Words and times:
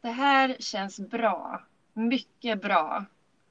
Det 0.00 0.10
här 0.10 0.56
känns 0.58 1.00
bra. 1.00 1.62
Mycket 1.92 2.62
bra. 2.62 3.04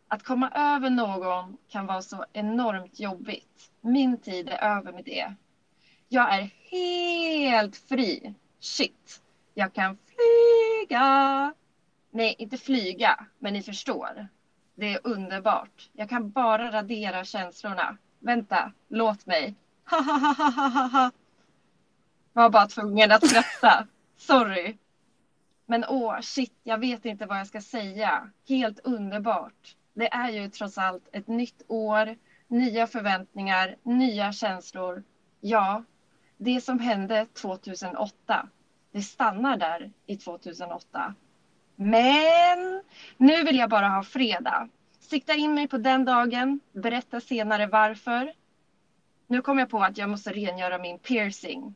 Att 0.07 0.23
komma 0.23 0.49
över 0.49 0.89
någon 0.89 1.57
kan 1.67 1.85
vara 1.85 2.01
så 2.01 2.25
enormt 2.33 2.99
jobbigt. 2.99 3.71
Min 3.81 4.17
tid 4.17 4.49
är 4.49 4.77
över 4.77 4.91
med 4.91 5.03
det. 5.05 5.33
Jag 6.07 6.33
är 6.39 6.49
helt 6.71 7.75
fri. 7.77 8.33
Shit. 8.59 9.21
Jag 9.53 9.73
kan 9.73 9.97
flyga. 9.97 11.53
Nej, 12.11 12.35
inte 12.37 12.57
flyga, 12.57 13.25
men 13.39 13.53
ni 13.53 13.61
förstår. 13.61 14.27
Det 14.75 14.93
är 14.93 14.99
underbart. 15.03 15.89
Jag 15.93 16.09
kan 16.09 16.31
bara 16.31 16.71
radera 16.71 17.23
känslorna. 17.23 17.97
Vänta, 18.19 18.71
låt 18.87 19.25
mig. 19.25 19.55
Var 22.33 22.49
bara 22.49 22.67
tvungen 22.67 23.11
att 23.11 23.27
skratta. 23.27 23.87
Sorry. 24.17 24.77
Men 25.69 25.85
åh, 25.87 26.19
shit, 26.21 26.53
jag 26.63 26.77
vet 26.77 27.05
inte 27.05 27.25
vad 27.25 27.39
jag 27.39 27.47
ska 27.47 27.61
säga. 27.61 28.29
Helt 28.47 28.79
underbart. 28.79 29.75
Det 29.93 30.13
är 30.13 30.29
ju 30.29 30.49
trots 30.49 30.77
allt 30.77 31.09
ett 31.11 31.27
nytt 31.27 31.61
år, 31.67 32.15
nya 32.47 32.87
förväntningar, 32.87 33.75
nya 33.83 34.31
känslor. 34.31 35.03
Ja, 35.39 35.83
det 36.37 36.61
som 36.61 36.79
hände 36.79 37.25
2008, 37.25 38.49
det 38.91 39.01
stannar 39.01 39.57
där 39.57 39.91
i 40.05 40.17
2008. 40.17 41.15
Men 41.75 42.83
nu 43.17 43.43
vill 43.43 43.57
jag 43.57 43.69
bara 43.69 43.87
ha 43.87 44.03
fredag. 44.03 44.69
Sikta 44.99 45.33
in 45.33 45.53
mig 45.53 45.67
på 45.67 45.77
den 45.77 46.05
dagen, 46.05 46.59
berätta 46.71 47.21
senare 47.21 47.67
varför. 47.67 48.33
Nu 49.27 49.41
kom 49.41 49.59
jag 49.59 49.69
på 49.69 49.79
att 49.79 49.97
jag 49.97 50.09
måste 50.09 50.33
rengöra 50.33 50.77
min 50.77 50.99
piercing. 50.99 51.75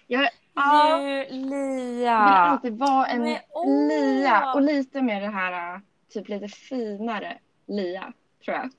Jag 0.07 0.29
ja, 0.55 1.01
vill 1.03 1.53
Julia. 1.53 2.17
alltid 2.17 2.79
vara 2.79 3.07
en 3.07 3.23
Men, 3.23 3.39
åh. 3.51 3.89
Lia 3.89 4.55
och 4.55 4.63
lite 4.63 5.03
mer 5.03 5.21
det 5.21 5.31
här 5.31 5.81
typ 6.09 6.29
lite 6.29 6.49
finare 6.49 7.39
Lia 7.71 8.13
tror 8.45 8.57
jag. 8.57 8.71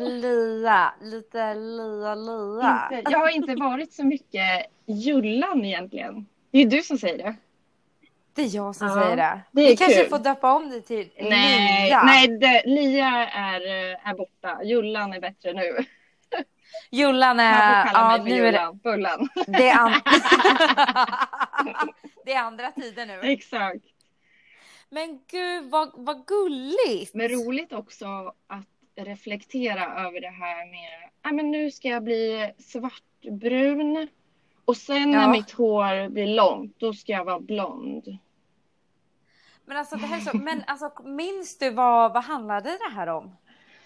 Lia. 0.00 0.94
Lite 1.00 1.54
Lia 1.54 2.14
Lia. 2.14 2.88
Inte, 2.92 3.10
jag 3.10 3.18
har 3.18 3.28
inte 3.28 3.54
varit 3.54 3.92
så 3.92 4.04
mycket 4.06 4.66
Jullan 4.86 5.64
egentligen. 5.64 6.26
Det 6.50 6.58
är 6.58 6.66
du 6.66 6.82
som 6.82 6.98
säger 6.98 7.18
det. 7.18 7.34
Det 8.34 8.42
är 8.42 8.56
jag 8.56 8.76
som 8.76 8.86
Ja, 8.88 8.94
säger 9.02 9.16
det. 9.16 9.40
det 9.52 9.62
är 9.62 9.68
Vi 9.68 9.76
kanske 9.76 10.00
kul. 10.00 10.08
får 10.10 10.18
döpa 10.18 10.54
om 10.54 10.70
det 10.70 10.80
till 10.80 11.10
Nej, 11.20 11.84
Lia. 11.88 12.02
nej 12.02 12.28
det, 12.28 12.62
Lia 12.66 13.28
är, 13.28 13.60
äh, 13.92 14.08
är 14.08 14.14
borta. 14.14 14.62
Jullan 14.64 15.12
är 15.12 15.20
bättre 15.20 15.52
nu. 15.52 15.76
Jullan 16.90 17.40
är... 17.40 17.90
Ja, 17.92 18.22
nu 18.24 18.30
är 18.30 18.38
det, 18.42 18.46
Jullan. 18.46 18.78
Bullan. 18.78 19.28
det, 19.46 19.68
är 19.68 19.78
an... 19.78 19.92
det 22.24 22.32
är 22.32 22.40
andra 22.42 22.70
tider 22.70 23.06
nu. 23.06 23.20
Exakt. 23.22 23.84
Men 24.94 25.20
gud 25.30 25.70
vad, 25.70 25.90
vad 25.94 26.26
gulligt. 26.26 27.14
Men 27.14 27.28
roligt 27.28 27.72
också 27.72 28.06
att 28.46 28.66
reflektera 28.96 29.84
över 30.06 30.20
det 30.20 30.30
här 30.30 30.66
med, 30.70 31.10
ja 31.22 31.32
men 31.32 31.50
nu 31.50 31.70
ska 31.70 31.88
jag 31.88 32.02
bli 32.02 32.52
svartbrun 32.58 34.08
och 34.64 34.76
sen 34.76 35.10
när 35.10 35.22
Ja. 35.22 35.28
mitt 35.30 35.50
hår 35.50 36.08
blir 36.08 36.26
långt, 36.26 36.74
då 36.78 36.92
ska 36.92 37.12
jag 37.12 37.24
vara 37.24 37.40
blond. 37.40 38.18
Men 39.64 39.76
alltså, 39.76 39.96
det 39.96 40.06
här 40.06 40.16
är 40.16 40.20
så... 40.20 40.36
Men 40.36 40.62
alltså, 40.66 40.90
minns 41.04 41.58
du 41.58 41.70
vad, 41.70 42.12
vad 42.14 42.24
handlade 42.24 42.70
det 42.70 42.94
här 42.94 43.06
om? 43.06 43.36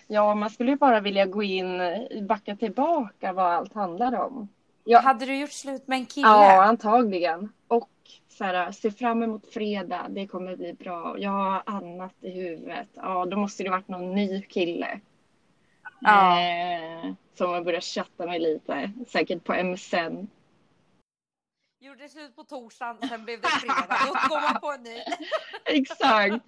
Ja, 0.06 0.34
man 0.34 0.50
skulle 0.50 0.70
ju 0.70 0.76
bara 0.76 1.00
vilja 1.00 1.26
gå 1.26 1.42
in, 1.42 1.80
backa 2.28 2.56
tillbaka 2.56 3.32
vad 3.32 3.46
allt 3.46 3.72
handlar 3.74 4.14
om. 4.20 4.48
Ja, 4.84 5.00
Hade 5.00 5.26
du 5.26 5.36
gjort 5.40 5.52
slut 5.52 5.86
med 5.88 5.98
en 5.98 6.06
kille? 6.06 6.26
ja 6.28 6.64
antagligen. 6.64 7.52
Och 7.68 7.88
så 8.38 8.44
här, 8.44 8.72
se 8.72 8.90
fram 8.90 9.22
emot 9.22 9.52
fredag, 9.52 10.06
det 10.08 10.26
kommer 10.26 10.56
bli 10.56 10.72
bra. 10.72 11.18
Jag 11.18 11.30
har 11.30 11.62
annat 11.66 12.14
i 12.20 12.30
huvudet. 12.30 12.88
Ja, 12.94 13.26
då 13.26 13.36
måste 13.36 13.62
det 13.62 13.70
varit 13.70 13.88
någon 13.88 14.14
ny 14.14 14.42
kille. 14.42 15.00
Ja. 16.00 16.40
Eh, 16.40 17.12
som 17.34 17.50
har 17.50 17.62
börjat 17.62 17.84
chatta 17.84 18.26
med 18.26 18.42
lite, 18.42 18.90
säkert 19.08 19.44
på 19.44 19.54
MSN. 19.54 20.26
Gjorde 21.80 22.08
slut 22.08 22.36
på 22.36 22.44
torsdagen, 22.44 23.08
sen 23.08 23.24
blev 23.24 23.40
det 23.40 23.48
fredag. 23.48 23.98
Då 24.06 24.12
går 24.28 24.40
man 24.40 24.60
på 24.60 24.72
en 24.72 24.82
ny. 24.82 24.98
Exakt. 25.78 26.44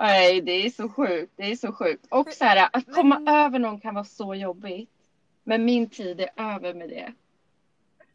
Nej, 0.00 0.40
det 0.40 0.52
är 0.52 0.70
så 0.70 0.88
sjukt. 0.88 1.32
Det 1.36 1.44
är 1.44 1.56
så 1.56 1.72
sjukt. 1.72 2.06
Och 2.08 2.28
så 2.32 2.44
här, 2.44 2.68
att 2.72 2.94
komma 2.94 3.18
Men- 3.18 3.34
över 3.34 3.58
någon 3.58 3.80
kan 3.80 3.94
vara 3.94 4.04
så 4.04 4.34
jobbigt. 4.34 4.90
Men 5.44 5.64
min 5.64 5.90
tid 5.90 6.20
är 6.20 6.30
över 6.54 6.74
med 6.74 6.88
det. 6.88 7.12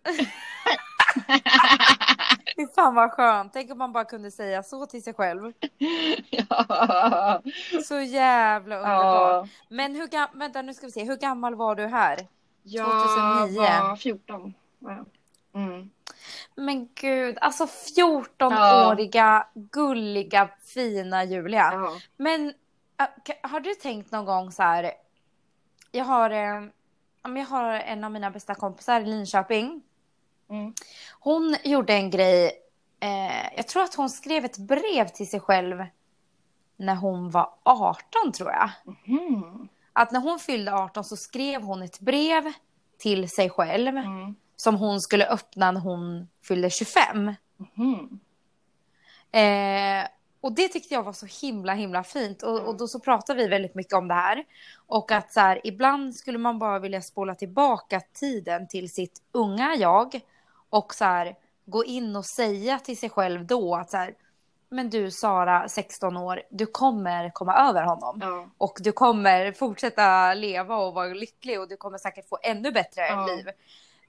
Fy 2.55 2.67
fan 2.75 2.95
vad 2.95 3.11
skönt. 3.11 3.53
Tänk 3.53 3.71
om 3.71 3.77
man 3.77 3.91
bara 3.91 4.05
kunde 4.05 4.31
säga 4.31 4.63
så 4.63 4.85
till 4.85 5.03
sig 5.03 5.13
själv. 5.13 5.53
ja. 6.29 7.41
Så 7.83 7.99
jävla 7.99 8.75
underbart. 8.75 9.03
ja. 9.03 9.47
Men 9.69 9.95
hur 9.95 10.07
gammal, 10.07 10.37
vänta 10.37 10.61
nu 10.61 10.73
ska 10.73 10.85
vi 10.85 10.91
se, 10.91 11.03
hur 11.03 11.17
gammal 11.17 11.55
var 11.55 11.75
du 11.75 11.85
här? 11.85 12.27
Jag 12.63 12.85
2009. 13.47 13.59
var 13.59 13.95
14. 13.95 14.53
Ja. 14.79 15.05
Mm. 15.53 15.89
Men 16.55 16.89
gud, 16.95 17.37
alltså 17.41 17.65
14-åriga 17.65 19.47
gulliga 19.53 20.49
fina 20.61 21.23
Julia. 21.23 21.89
Men 22.17 22.53
äh, 22.99 23.49
har 23.49 23.59
du 23.59 23.75
tänkt 23.75 24.11
någon 24.11 24.25
gång 24.25 24.51
så 24.51 24.63
här? 24.63 24.91
Jag 25.91 26.05
har, 26.05 26.29
jag 27.23 27.45
har 27.49 27.69
en 27.73 28.03
av 28.03 28.11
mina 28.11 28.31
bästa 28.31 28.55
kompisar 28.55 29.01
i 29.01 29.05
Linköping. 29.05 29.81
Mm. 30.49 30.73
Hon 31.19 31.55
gjorde 31.63 31.93
en 31.93 32.09
grej. 32.09 32.51
Eh, 32.99 33.55
jag 33.55 33.67
tror 33.67 33.83
att 33.83 33.95
hon 33.95 34.09
skrev 34.09 34.45
ett 34.45 34.57
brev 34.57 35.07
till 35.07 35.29
sig 35.29 35.39
själv 35.39 35.85
när 36.77 36.95
hon 36.95 37.29
var 37.31 37.53
18 37.63 38.31
tror 38.33 38.51
jag. 38.51 38.69
Mhm. 39.07 39.67
att 39.93 40.11
när 40.11 40.19
hon 40.19 40.39
fyllde 40.39 40.73
18 40.73 41.03
så 41.03 41.17
skrev 41.17 41.61
hon 41.61 41.81
ett 41.81 41.99
brev 41.99 42.51
till 42.97 43.29
sig 43.29 43.49
själv 43.49 43.97
Mm. 43.97 44.35
som 44.55 44.75
hon 44.75 45.01
skulle 45.01 45.27
öppna 45.27 45.71
när 45.71 45.81
hon 45.81 46.27
fyllde 46.43 46.69
25. 46.69 47.33
Mhm. 47.75 48.19
Eh, 49.31 50.07
och 50.41 50.51
det 50.55 50.67
tyckte 50.67 50.93
jag 50.93 51.03
var 51.03 51.13
så 51.13 51.25
himla 51.41 51.73
himla 51.73 52.03
fint. 52.03 52.43
Och, 52.43 52.59
och 52.67 52.77
då 52.77 52.87
så 52.87 52.99
pratade 52.99 53.39
vi 53.43 53.47
väldigt 53.47 53.75
mycket 53.75 53.93
om 53.93 54.07
det 54.07 54.13
här. 54.13 54.43
Och 54.87 55.11
att 55.11 55.33
så 55.33 55.39
här, 55.39 55.61
ibland 55.63 56.15
skulle 56.15 56.37
man 56.37 56.59
bara 56.59 56.79
vilja 56.79 57.01
spola 57.01 57.35
tillbaka 57.35 58.01
tiden 58.13 58.67
till 58.67 58.89
sitt 58.93 59.21
unga 59.31 59.75
jag. 59.75 60.19
Och 60.77 60.93
så 60.93 61.05
här, 61.05 61.35
gå 61.65 61.85
in 61.85 62.15
och 62.15 62.25
säga 62.25 62.79
till 62.79 62.97
sig 62.97 63.09
själv 63.09 63.45
då 63.45 63.75
att 63.75 63.89
så 63.89 63.97
här, 63.97 64.13
men 64.69 64.89
du 64.89 65.11
Sara, 65.11 65.69
16 65.69 66.17
år, 66.17 66.41
du 66.49 66.65
kommer 66.65 67.29
komma 67.29 67.55
över 67.69 67.83
honom. 67.83 68.19
Ja. 68.21 68.49
Och 68.57 68.77
du 68.81 68.91
kommer 68.91 69.51
fortsätta 69.51 70.33
leva 70.33 70.77
och 70.77 70.93
vara 70.93 71.07
lycklig 71.07 71.59
och 71.59 71.67
du 71.67 71.77
kommer 71.77 71.97
säkert 71.97 72.29
få 72.29 72.37
ännu 72.43 72.71
bättre 72.71 73.01
Ja. 73.01 73.25
liv. 73.25 73.45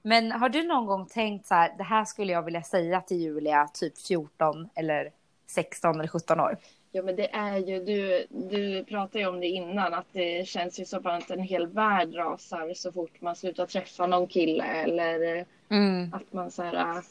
Men 0.01 0.31
har 0.31 0.49
du 0.49 0.63
någon 0.63 0.85
gång 0.85 1.05
tänkt 1.05 1.47
så 1.47 1.53
här, 1.55 1.73
det 1.77 1.83
här 1.83 2.05
skulle 2.05 2.31
jag 2.33 2.41
vilja 2.41 2.63
säga 2.63 3.01
till 3.01 3.17
Julia, 3.17 3.67
typ 3.73 3.97
14 4.07 4.69
eller 4.75 5.11
16 5.47 5.99
eller 5.99 6.07
17 6.09 6.39
år? 6.39 6.57
Ja 6.91 7.03
men 7.03 7.15
det 7.15 7.33
är 7.35 7.57
ju, 7.57 7.83
du, 7.85 8.27
du 8.29 8.83
pratade 8.83 9.19
ju 9.19 9.27
om 9.27 9.39
det 9.39 9.47
innan 9.47 9.93
att 9.93 10.05
det 10.11 10.47
känns 10.47 10.79
ju 10.79 10.85
som 10.85 11.07
att 11.07 11.29
en 11.29 11.39
hel 11.39 11.67
värld 11.67 12.15
rasar 12.15 12.73
så 12.73 12.91
fort 12.91 13.21
man 13.21 13.35
slutar 13.35 13.65
träffa 13.65 14.07
någon 14.07 14.27
kille 14.27 14.63
eller 14.63 15.45
Mm. 15.69 16.13
att 16.13 16.33
man 16.33 16.51
så 16.51 16.63
här 16.63 17.03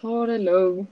ta 0.00 0.26
det 0.26 0.38
lugnt. 0.38 0.90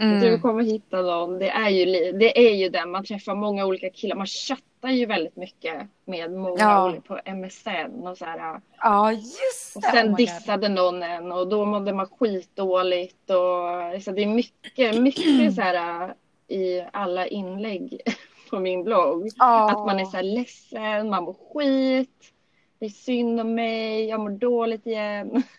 Mm. 0.00 0.20
Du 0.20 0.38
kommer 0.38 0.62
hitta 0.62 1.02
någon. 1.02 1.38
Det 1.38 1.50
är 1.50 1.68
ju, 1.68 2.12
det 2.12 2.38
är 2.48 2.54
ju 2.54 2.68
den, 2.68 2.90
man 2.90 3.04
träffar 3.04 3.34
många 3.34 3.66
olika 3.66 3.90
killar. 3.90 4.16
Man 4.16 4.26
chattar 4.26 4.88
ju 4.88 5.06
väldigt 5.06 5.36
mycket 5.36 5.82
med 6.04 6.32
många 6.32 6.58
Ja. 6.58 6.84
olika 6.88 7.00
på 7.00 7.20
MSN 7.34 8.06
och 8.06 8.18
så 8.18 8.24
här. 8.24 8.60
Ja, 8.78 9.12
just 9.12 9.76
Och 9.76 9.82
det. 9.82 9.88
sen 9.88 9.98
oh 9.98 10.02
my 10.04 10.08
God. 10.08 10.16
dissade 10.16 10.68
någon 10.68 11.02
en 11.02 11.32
och 11.32 11.48
då 11.48 11.64
mådde 11.64 11.92
man 11.92 12.06
skitdåligt. 12.06 13.30
Och, 13.30 14.02
så 14.02 14.12
det 14.12 14.22
är 14.22 14.26
mycket, 14.26 15.00
mycket 15.02 15.54
så 15.54 15.60
här 15.62 16.14
i 16.48 16.82
alla 16.92 17.26
inlägg 17.26 18.00
på 18.50 18.58
min 18.58 18.84
blogg. 18.84 19.28
Ja. 19.36 19.70
Att 19.70 19.86
man 19.86 20.00
är 20.00 20.04
så 20.04 20.16
här 20.16 20.22
ledsen, 20.24 21.10
man 21.10 21.24
mår 21.24 21.36
skit. 21.54 22.32
Det 22.78 22.84
är 22.86 22.90
synd 22.90 23.40
om 23.40 23.54
mig, 23.54 24.04
jag 24.08 24.20
mår 24.20 24.30
dåligt 24.30 24.86
igen. 24.86 25.42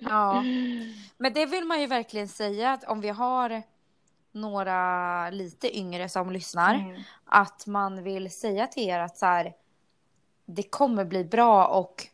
Ja. 0.00 0.42
Men 1.18 1.32
det 1.32 1.46
vill 1.46 1.64
man 1.64 1.80
ju 1.80 1.86
verkligen 1.86 2.28
säga 2.28 2.72
att 2.72 2.84
om 2.84 3.00
vi 3.00 3.08
har 3.08 3.62
några 4.32 5.30
lite 5.30 5.78
yngre 5.78 6.08
som 6.08 6.30
lyssnar. 6.32 6.74
Mm. 6.74 7.02
Att 7.24 7.66
man 7.66 8.02
vill 8.02 8.30
säga 8.30 8.66
till 8.66 8.88
er 8.88 8.98
att 8.98 9.18
så 9.18 9.26
här, 9.26 9.54
det 10.46 10.62
kommer 10.62 11.04
bli 11.04 11.24
bra 11.24 11.66
och 11.66 12.06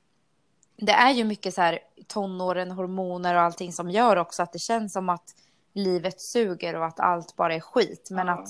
det 0.76 0.92
är 0.92 1.10
ju 1.10 1.24
mycket 1.24 1.54
så 1.54 1.60
här 1.60 1.78
tonåren, 2.06 2.70
hormoner 2.70 3.34
och 3.34 3.40
allting 3.40 3.72
som 3.72 3.90
gör 3.90 4.16
också 4.16 4.42
att 4.42 4.52
det 4.52 4.58
känns 4.58 4.92
som 4.92 5.08
att 5.08 5.34
livet 5.72 6.20
suger 6.20 6.76
och 6.76 6.86
att 6.86 7.00
allt 7.00 7.36
bara 7.36 7.54
är 7.54 7.60
skit. 7.60 8.08
Men 8.10 8.26
Ja. 8.26 8.32
att 8.32 8.48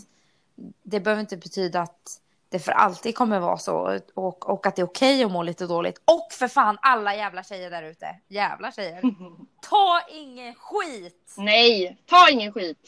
det 0.82 1.00
behöver 1.00 1.20
inte 1.20 1.36
betyda 1.36 1.80
att 1.80 2.20
det 2.58 2.60
för 2.64 2.72
alltid 2.72 3.14
kommer 3.16 3.40
vara 3.40 3.58
så 3.58 4.00
och, 4.14 4.48
och 4.50 4.66
att 4.66 4.76
det 4.76 4.82
är 4.82 4.86
okej 4.86 5.24
att 5.24 5.30
må 5.32 5.42
lite 5.42 5.66
dåligt. 5.66 6.00
Och 6.04 6.28
för 6.32 6.48
fan 6.48 6.78
alla 6.82 7.14
jävla 7.16 7.42
tjejer 7.42 7.70
där 7.70 7.82
ute, 7.82 8.20
jävla 8.28 8.72
tjejer. 8.72 9.02
Ta 9.70 10.00
ingen 10.10 10.54
skit! 10.54 11.34
Nej, 11.36 11.96
ta 12.06 12.30
ingen 12.30 12.52
skit. 12.52 12.78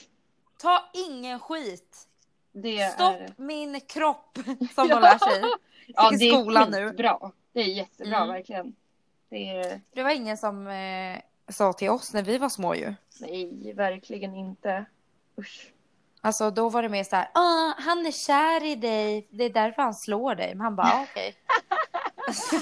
Ta 0.63 0.85
ingen 1.09 1.41
skit! 1.41 2.05
Det 2.53 2.93
Stopp 2.93 3.15
är... 3.21 3.33
min 3.37 3.81
kropp 3.81 4.39
som 4.75 4.89
de 4.89 5.01
lär 5.01 5.19
sig 5.19 5.43
Ja, 5.87 6.15
i 6.15 6.31
skolan 6.31 6.71
nu. 6.71 6.89
skitbra. 6.89 7.19
Det 7.53 7.61
är 7.61 7.65
jättebra 7.65 8.17
Mm. 8.17 8.29
verkligen. 8.29 8.75
Det 9.29 9.51
är... 9.51 9.81
Det 9.93 10.03
var 10.03 10.11
ingen 10.11 10.37
som 10.37 10.67
eh, 10.67 11.19
sa 11.49 11.73
till 11.73 11.91
oss 11.91 12.13
när 12.13 12.23
vi 12.23 12.39
var 12.39 12.49
små 12.49 12.75
ju. 12.75 12.95
Nej, 13.21 13.73
verkligen 13.77 14.35
inte. 14.35 14.85
Usch. 15.39 15.73
Alltså 16.21 16.51
då 16.51 16.69
var 16.69 16.83
det 16.83 16.89
mer 16.89 17.05
så 17.05 17.17
här, 17.17 17.29
ah, 17.35 17.73
han 17.79 18.07
är 18.07 18.11
kär 18.13 18.65
i 18.65 18.75
dig, 18.75 19.29
det 19.31 19.45
är 19.45 19.51
därför 19.51 19.83
han 19.83 19.95
slår 19.95 20.35
dig. 20.35 20.55
Men 20.55 20.61
han 20.61 20.77
bara, 20.77 20.87
ah, 20.87 21.07
okej. 21.11 21.35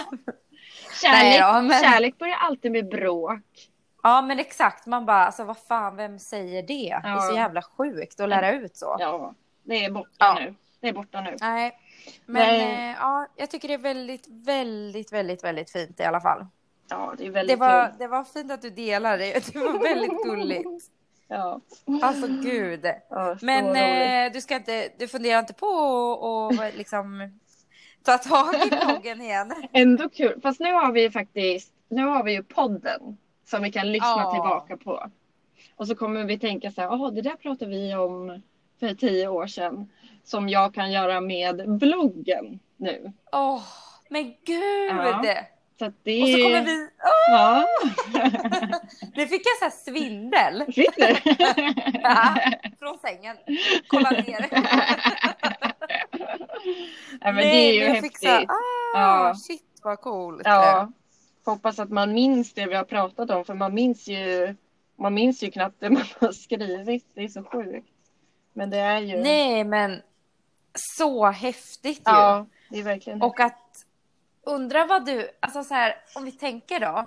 Kärlek, 1.03 1.23
Nej 1.23 1.41
då, 1.41 1.63
men- 1.63 1.83
kärlek 1.83 2.19
börjar 2.19 2.37
alltid 2.37 2.73
med 2.73 2.89
bråk. 2.89 3.41
Ja 4.03 4.23
men 4.23 4.39
exakt, 4.39 4.87
man 4.87 5.07
bara, 5.07 5.27
alltså 5.27 5.45
vad 5.45 5.59
fan, 5.59 5.97
vem 5.97 6.19
säger 6.19 6.63
det? 6.63 7.01
Det 7.03 7.09
är 7.09 7.19
så 7.21 7.33
Ja. 7.33 7.37
jävla 7.37 7.63
sjukt 7.63 8.21
att 8.21 8.29
lära 8.29 8.53
ut 8.53 8.77
så. 8.77 8.97
Ja, 8.99 9.35
det 9.65 9.85
är 9.85 9.91
borta 9.91 10.11
Ja. 10.19 10.35
nu. 10.35 10.55
Det 10.81 10.89
är 10.89 10.93
borta 10.93 11.21
nu. 11.21 11.37
Nej, 11.41 11.79
men 12.27 12.43
Nej. 12.47 12.91
eh, 12.91 12.97
ja, 13.01 13.27
jag 13.37 13.51
tycker 13.51 13.69
det 13.69 13.75
är 13.75 13.79
väldigt, 13.79 14.27
väldigt, 14.29 15.13
väldigt, 15.13 15.45
väldigt 15.45 15.71
fint 15.71 16.01
i 16.01 16.05
alla 16.05 16.21
fall. 16.21 16.47
Ja, 16.89 17.15
det 17.19 17.27
är 17.27 17.31
väldigt 17.31 17.57
Det 17.59 17.61
var, 17.61 17.87
kul. 17.87 17.95
det 17.99 18.07
var 18.07 18.25
fint 18.25 18.53
att 18.53 18.63
du 18.63 18.71
delade 18.71 19.17
det. 19.17 19.33
Det 19.53 19.59
var 19.59 19.79
väldigt 19.83 20.25
gulligt. 20.25 20.69
Ja. 21.29 21.61
Alltså 22.03 22.27
gud. 22.27 22.87
Ja, 23.11 23.37
Men 23.43 23.77
eh, 23.77 24.33
du 24.33 24.41
ska 24.41 24.57
inte, 24.57 24.89
du 24.99 25.09
funderar 25.09 25.39
inte 25.39 25.55
på 25.55 26.51
att 26.61 26.77
liksom 26.77 27.39
ta 28.05 28.19
tag 28.19 28.55
i 28.55 28.71
bloggen 28.87 29.21
igen? 29.21 29.53
Ändå 29.73 30.09
kul. 30.09 30.41
Fast 30.43 30.61
nu 30.61 30.73
har 30.73 30.93
vi 30.93 31.03
ju 31.03 31.11
faktiskt, 31.11 31.73
nu 31.89 32.05
har 32.07 32.25
vi 32.25 32.33
ju 32.33 32.43
podden 32.43 33.17
som 33.45 33.63
vi 33.63 33.73
kan 33.73 33.93
lyssna 33.93 34.09
Ja. 34.09 34.33
tillbaka 34.33 34.77
på. 34.77 35.11
Och 35.77 35.87
så 35.87 35.95
kommer 35.95 36.25
vi 36.25 36.39
tänka 36.39 36.71
så 36.71 36.81
här, 36.81 36.89
jaha 36.89 37.11
det 37.11 37.23
där 37.23 37.37
pratade 37.37 37.71
vi 37.71 37.95
om 37.95 38.43
för 38.81 38.95
tio 38.95 39.29
år 39.29 39.47
sedan. 39.47 39.91
Som 40.25 40.49
jag 40.49 40.75
kan 40.75 40.93
göra 40.93 41.21
med 41.21 41.79
bloggen 41.79 42.61
nu. 42.77 43.13
Åh, 43.33 43.63
men 44.09 44.25
gud! 44.45 44.91
Ja. 44.91 45.23
Så 45.79 45.93
det 46.03 46.23
Och 46.23 46.29
så 46.29 46.37
kommer 46.37 46.65
vi... 46.65 46.89
Åh, 47.05 47.11
Ja, 47.29 47.67
nu 49.15 49.27
fick 49.27 49.43
jag 49.47 49.57
så 49.59 49.65
här 49.65 49.71
svindel 49.85 50.73
fick 50.73 50.97
du? 50.97 51.17
Ja, 52.03 52.35
från 52.79 52.99
sängen. 52.99 53.37
Kolla 53.89 54.11
ner. 54.11 54.49
ja, 57.21 57.33
men 57.33 57.37
det 57.37 57.55
är 57.55 57.73
ju 57.73 57.81
häftigt. 57.85 58.03
fick 58.13 58.19
så 58.19 58.29
här, 58.29 58.45
ah, 58.49 58.93
Ja. 58.95 59.35
shit 59.35 59.81
vad 59.83 60.01
coolt. 60.01 60.43
Ja, 60.45 60.93
hoppas 61.45 61.79
att 61.79 61.91
man 61.91 62.13
minns 62.13 62.53
det 62.55 62.67
vi 62.67 62.75
har 62.75 62.85
pratat 62.85 63.31
om 63.31 63.45
för 63.45 63.55
man 63.55 63.75
minns 63.75 64.09
ju 64.09 64.55
man 64.99 65.15
minns 65.15 65.43
ju 65.43 65.51
knappt 65.51 65.77
det 65.81 65.91
man 65.91 66.05
har 66.21 66.33
skrivit. 66.33 67.05
Det 67.15 67.25
är 67.25 67.29
så 67.29 67.43
sjukt. 67.45 67.89
Men 68.53 68.71
det 68.71 68.79
är 68.79 69.01
ju. 69.01 69.17
Nej, 69.23 69.65
men 69.65 70.03
så 70.75 71.27
häftigt 71.31 71.99
ju. 71.99 72.03
Ja, 72.13 72.47
det 72.71 72.79
är 72.79 72.83
verkligen. 72.83 73.23
Och 73.23 73.41
att 73.41 73.86
undra 74.47 74.87
vad 74.87 75.07
du, 75.07 75.31
alltså 75.41 75.65
så 75.65 75.75
här, 75.75 75.97
om 76.15 76.25
vi 76.25 76.33
tänker 76.33 76.81
då 76.81 77.07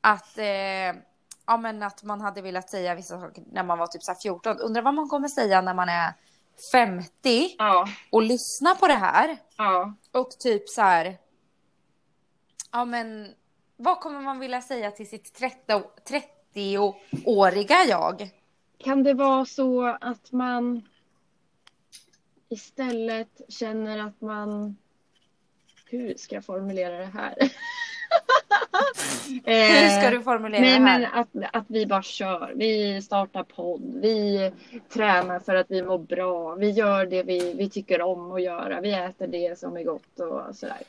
att, 0.00 0.38
eh, 0.38 1.00
ja 1.46 1.56
men 1.60 1.82
att 1.82 2.02
man 2.02 2.20
hade 2.20 2.42
velat 2.42 2.70
säga 2.70 2.94
vissa 2.94 3.20
saker 3.20 3.44
när 3.52 3.62
man 3.62 3.78
var 3.78 3.86
typ 3.86 4.02
så 4.02 4.12
här 4.12 4.18
14. 4.18 4.58
Undrar 4.58 4.82
vad 4.82 4.94
man 4.94 5.08
kommer 5.08 5.28
säga 5.28 5.60
när 5.60 5.74
man 5.74 5.88
är 5.88 6.12
50 6.72 7.54
Ja, 7.58 7.88
och 8.12 8.22
lyssnar 8.22 8.74
på 8.74 8.86
det 8.86 8.94
här 8.94 9.36
ja, 9.56 9.94
och 10.12 10.30
typ 10.30 10.68
så 10.68 10.82
här, 10.82 11.18
ja 12.72 12.84
men 12.84 13.34
vad 13.76 14.00
kommer 14.00 14.20
man 14.20 14.38
vilja 14.38 14.62
säga 14.62 14.90
till 14.90 15.08
sitt 15.08 15.34
30 15.34 15.82
30-åriga 16.54 17.84
jag? 17.88 18.30
kan 18.84 19.02
det 19.02 19.14
vara 19.14 19.44
så 19.44 19.84
att 20.00 20.32
man 20.32 20.82
istället 22.48 23.40
känner 23.48 23.98
att 23.98 24.20
man 24.20 24.76
hur 25.90 26.14
ska 26.16 26.34
jag 26.34 26.44
formulera 26.44 26.98
det 26.98 27.04
här? 27.14 27.34
Hur 29.44 29.88
ska 29.88 30.06
Eh, 30.06 30.10
du 30.10 30.22
formulera 30.22 30.60
Nej 30.60 30.78
det 30.78 30.84
här? 30.86 30.98
men 30.98 31.08
att, 31.20 31.54
att 31.56 31.64
vi 31.68 31.86
bara 31.86 32.02
kör. 32.02 32.52
Vi 32.56 33.02
startar 33.02 33.42
podd. 33.42 33.82
Vi 34.02 34.52
tränar 34.88 35.38
för 35.40 35.54
att 35.54 35.66
vi 35.70 35.82
mår 35.82 35.98
bra. 35.98 36.54
Vi 36.54 36.70
gör 36.70 37.06
det 37.06 37.22
vi, 37.22 37.54
vi 37.54 37.70
tycker 37.70 38.02
om 38.02 38.32
att 38.32 38.42
göra. 38.42 38.80
Vi 38.80 38.94
äter 38.94 39.26
det 39.26 39.58
som 39.58 39.76
är 39.76 39.82
gott 39.84 40.20
och 40.20 40.56
sådär. 40.56 40.80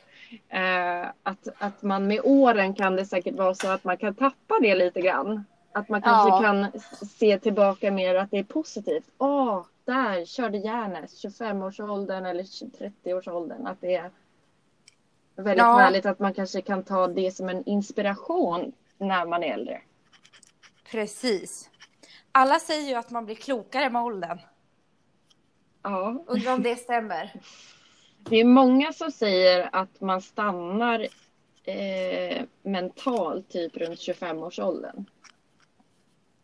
Eh, 0.50 1.08
att, 1.24 1.48
att 1.58 1.82
man 1.82 2.08
med 2.08 2.20
åren 2.24 2.74
kan 2.76 2.96
det 2.96 3.06
säkert 3.06 3.36
vara 3.36 3.54
så 3.54 3.68
att 3.70 3.84
man 3.84 3.98
kan 3.98 4.14
tappa 4.16 4.60
det 4.62 4.76
lite 4.76 5.02
grann. 5.02 5.46
Att 5.74 5.90
man 5.90 6.02
kanske 6.02 6.30
Ja. 6.30 6.42
kan 6.42 6.68
se 7.20 7.40
tillbaka 7.40 7.92
mer 7.92 8.16
att 8.16 8.32
det 8.32 8.38
är 8.40 8.44
positivt. 8.44 9.06
Åh, 9.18 9.66
där 9.86 10.26
körde 10.26 10.58
järnet. 10.58 11.10
25-årsåldern 11.12 12.26
eller 12.26 12.44
30-årsåldern. 12.44 13.68
Att 13.68 13.82
det 13.82 13.96
är 13.96 14.10
väldigt 15.36 15.58
Ja. 15.58 15.78
härligt 15.78 16.06
att 16.06 16.20
man 16.20 16.34
kanske 16.34 16.62
kan 16.62 16.84
ta 16.84 17.08
det 17.08 17.32
som 17.36 17.50
en 17.50 17.64
inspiration 17.66 18.72
när 18.98 19.26
man 19.26 19.44
är 19.44 19.54
äldre. 19.54 19.82
Precis. 20.92 21.70
Alla 22.32 22.60
säger 22.60 22.90
ju 22.90 22.96
att 22.96 23.10
man 23.12 23.26
blir 23.26 23.36
klokare 23.36 23.90
med 23.90 24.02
åldern. 24.04 24.40
Ja, 25.84 26.24
Undrar 26.28 26.54
om 26.54 26.64
det 26.64 26.76
stämmer. 26.76 27.34
det 28.30 28.36
är 28.36 28.46
många 28.46 28.94
som 28.94 29.12
säger 29.12 29.70
att 29.72 30.02
man 30.02 30.22
stannar 30.22 31.08
eh, 31.64 32.44
mentalt 32.64 33.50
typ 33.50 33.78
runt 33.78 34.00
25-årsåldern. 34.00 35.06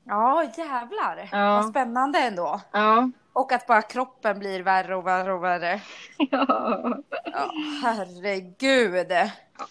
Ja, 0.07 0.43
jävlar. 0.57 1.29
Ja. 1.31 1.55
Vad 1.55 1.69
spännande 1.69 2.19
ändå. 2.19 2.61
Ja. 2.71 3.09
Och 3.33 3.51
att 3.51 3.67
bara 3.67 3.81
kroppen 3.81 4.39
blir 4.39 4.63
värre 4.63 4.95
och 4.95 5.07
värre 5.07 5.33
och 5.33 5.43
värre. 5.43 5.81
ja. 6.17 6.97
Ja, 7.23 7.51
herregud. 7.83 9.07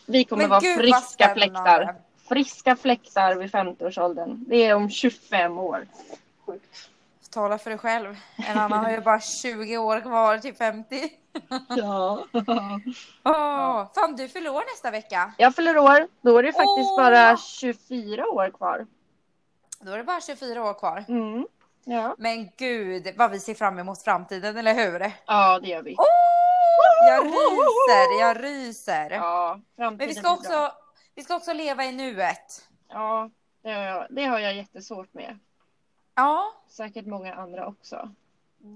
Vi 0.07 0.25
kommer 0.25 0.43
Men 0.43 0.51
vara 0.51 0.61
gud, 0.61 0.77
friska 0.77 1.35
fläktar. 1.35 1.95
Friska 2.29 2.77
fläktar 2.77 3.35
vid 3.35 3.51
50-årsåldern. 3.51 4.45
Det 4.49 4.67
är 4.67 4.75
om 4.75 4.91
25 4.91 5.59
år. 5.59 5.87
Sjukt. 6.47 6.91
Tala 7.31 7.59
för 7.59 7.71
dig 7.71 7.79
själv. 7.79 8.17
En 8.37 8.59
annan 8.59 8.85
har 8.85 8.91
ju 8.91 9.01
bara 9.01 9.21
20 9.21 9.79
år 9.79 10.01
kvar 10.01 10.39
till 10.39 10.55
50. 10.55 11.11
Ja. 11.69 12.25
Åh, 13.25 13.87
fan, 13.95 14.17
du 14.17 14.29
fyller 14.29 14.51
år 14.51 14.63
nästa 14.73 14.91
vecka. 14.91 15.33
Jag 15.37 15.55
fyller 15.55 15.79
år. 15.79 16.09
Då 16.21 16.39
är 16.39 16.43
det 16.43 16.53
faktiskt 16.53 16.91
Åh! 16.91 16.97
bara 16.97 17.37
24 17.37 18.27
år 18.27 18.51
kvar. 18.51 18.87
Då 19.81 19.93
är 19.93 19.97
det 19.99 20.05
bara 20.05 20.21
24 20.21 20.65
år 20.71 20.75
kvar. 20.75 21.05
Mm. 21.09 21.47
Ja. 21.85 22.15
Men 22.19 22.49
gud, 22.57 23.15
vad 23.17 23.31
vi 23.31 23.41
ser 23.41 23.55
fram 23.55 23.79
emot 23.79 24.03
framtiden, 24.03 24.57
eller 24.57 24.75
hur? 24.75 25.13
ja, 25.27 25.61
det 25.61 25.69
gör 25.69 25.83
vi. 25.83 25.97
Jag 27.09 27.25
ryser, 27.27 28.21
jag 28.21 28.45
ryser. 28.45 29.11
Ja, 29.11 29.61
Men 29.77 29.97
vi 29.97 30.15
ska, 30.15 30.33
också, 30.33 30.73
vi 31.15 31.23
ska 31.23 31.37
också 31.37 31.53
leva 31.53 31.85
i 31.85 31.93
nuet. 31.93 32.69
Ja, 32.89 33.31
det 33.63 33.71
har, 33.73 33.83
jag, 33.83 34.07
det 34.11 34.25
har 34.25 34.39
jag 34.39 34.55
jättesvårt 34.55 35.15
med. 35.15 35.39
Ja, 36.15 36.53
Säkert 36.69 37.07
många 37.07 37.35
andra 37.35 37.67
också. 37.67 38.11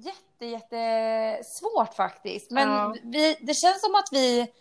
jätte, 0.04 0.46
jättesvårt 0.46 1.94
faktiskt. 1.94 2.50
Men 2.50 2.68
Ja. 2.68 2.94
vi, 3.02 3.36
det 3.40 3.54
känns 3.54 3.80
som 3.80 3.94
att 3.94 4.08
vi 4.12 4.52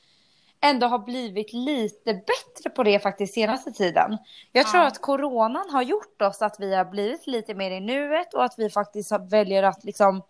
ändå 0.61 0.87
har 0.87 0.99
blivit 0.99 1.53
lite 1.53 2.13
bättre 2.13 2.69
på 2.75 2.83
det 2.83 2.99
faktiskt 2.99 3.33
senaste 3.33 3.71
tiden. 3.71 4.17
Jag 4.51 4.67
tror 4.67 4.81
Ja. 4.81 4.87
att 4.87 5.01
coronan 5.01 5.69
har 5.69 5.81
gjort 5.81 6.21
oss 6.21 6.41
att 6.41 6.59
vi 6.59 6.75
har 6.75 6.85
blivit 6.85 7.27
lite 7.27 7.53
mer 7.53 7.71
i 7.71 7.79
nuet 7.79 8.33
och 8.33 8.43
att 8.43 8.53
vi 8.57 8.69
faktiskt 8.69 9.11
väljer 9.29 9.63
att 9.63 9.83
liksom 9.83 10.21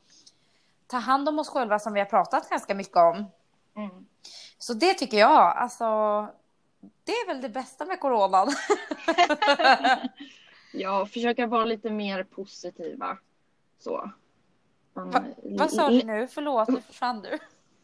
ta 0.88 0.98
hand 0.98 1.30
om 1.30 1.40
oss 1.40 1.50
själva 1.50 1.80
som 1.80 1.94
vi 1.94 2.00
har 2.00 2.06
pratat 2.08 2.50
ganska 2.50 2.76
mycket 2.76 2.98
om. 2.98 3.26
Mm. 3.76 4.06
Så 4.58 4.74
det 4.74 4.94
tycker 4.94 5.18
jag, 5.18 5.58
alltså 5.58 5.86
det 7.04 7.12
är 7.12 7.28
väl 7.28 7.42
det 7.42 7.50
bästa 7.50 7.86
med 7.86 8.00
coronan. 8.00 8.48
Ja, 10.74 11.06
försöka 11.06 11.48
vara 11.48 11.66
lite 11.66 11.90
mer 11.90 12.24
positiva. 12.24 13.18
Så. 13.80 14.12
Man- 14.94 15.12
Va, 15.12 15.24
vad 15.44 15.72
sa 15.72 15.90
du 15.90 16.04
nu? 16.04 16.28
Förlåt, 16.28 16.68
nu 16.68 16.82
försvann 16.82 17.22
du. 17.22 17.38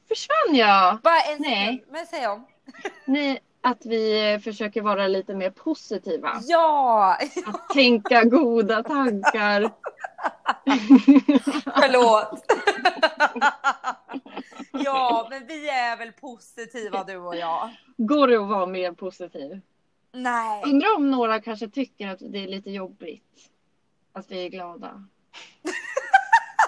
Försvann 0.07 0.55
jag? 0.55 0.99
Bara 1.01 1.21
en 1.21 1.41
Nej. 1.41 1.77
sekund, 1.77 1.91
men 1.91 2.05
säg 2.05 2.27
om. 2.27 2.45
Nej, 3.05 3.39
att 3.61 3.85
vi 3.85 4.39
försöker 4.43 4.81
vara 4.81 5.07
lite 5.07 5.35
mer 5.35 5.49
positiva. 5.49 6.41
Ja! 6.43 7.17
Att 7.45 7.69
tänka 7.69 8.23
goda 8.23 8.83
tankar. 8.83 9.61
Förlåt. 11.81 12.45
ja, 14.85 15.27
men 15.29 15.47
vi 15.47 15.69
är 15.69 15.97
väl 15.97 16.11
positiva 16.11 17.03
du 17.03 17.17
och 17.17 17.35
jag. 17.35 17.69
Går 17.97 18.27
det 18.27 18.35
att 18.35 18.49
vara 18.49 18.65
mer 18.65 18.91
positiv? 18.91 19.61
Nej. 20.11 20.63
Undrar 20.65 20.95
om 20.95 21.11
några 21.11 21.41
kanske 21.41 21.69
tycker 21.69 22.07
att 22.07 22.19
det 22.19 22.43
är 22.43 22.47
lite 22.47 22.71
jobbigt. 22.71 23.49
Att 24.13 24.31
vi 24.31 24.45
är 24.45 24.49
glada. 24.49 25.07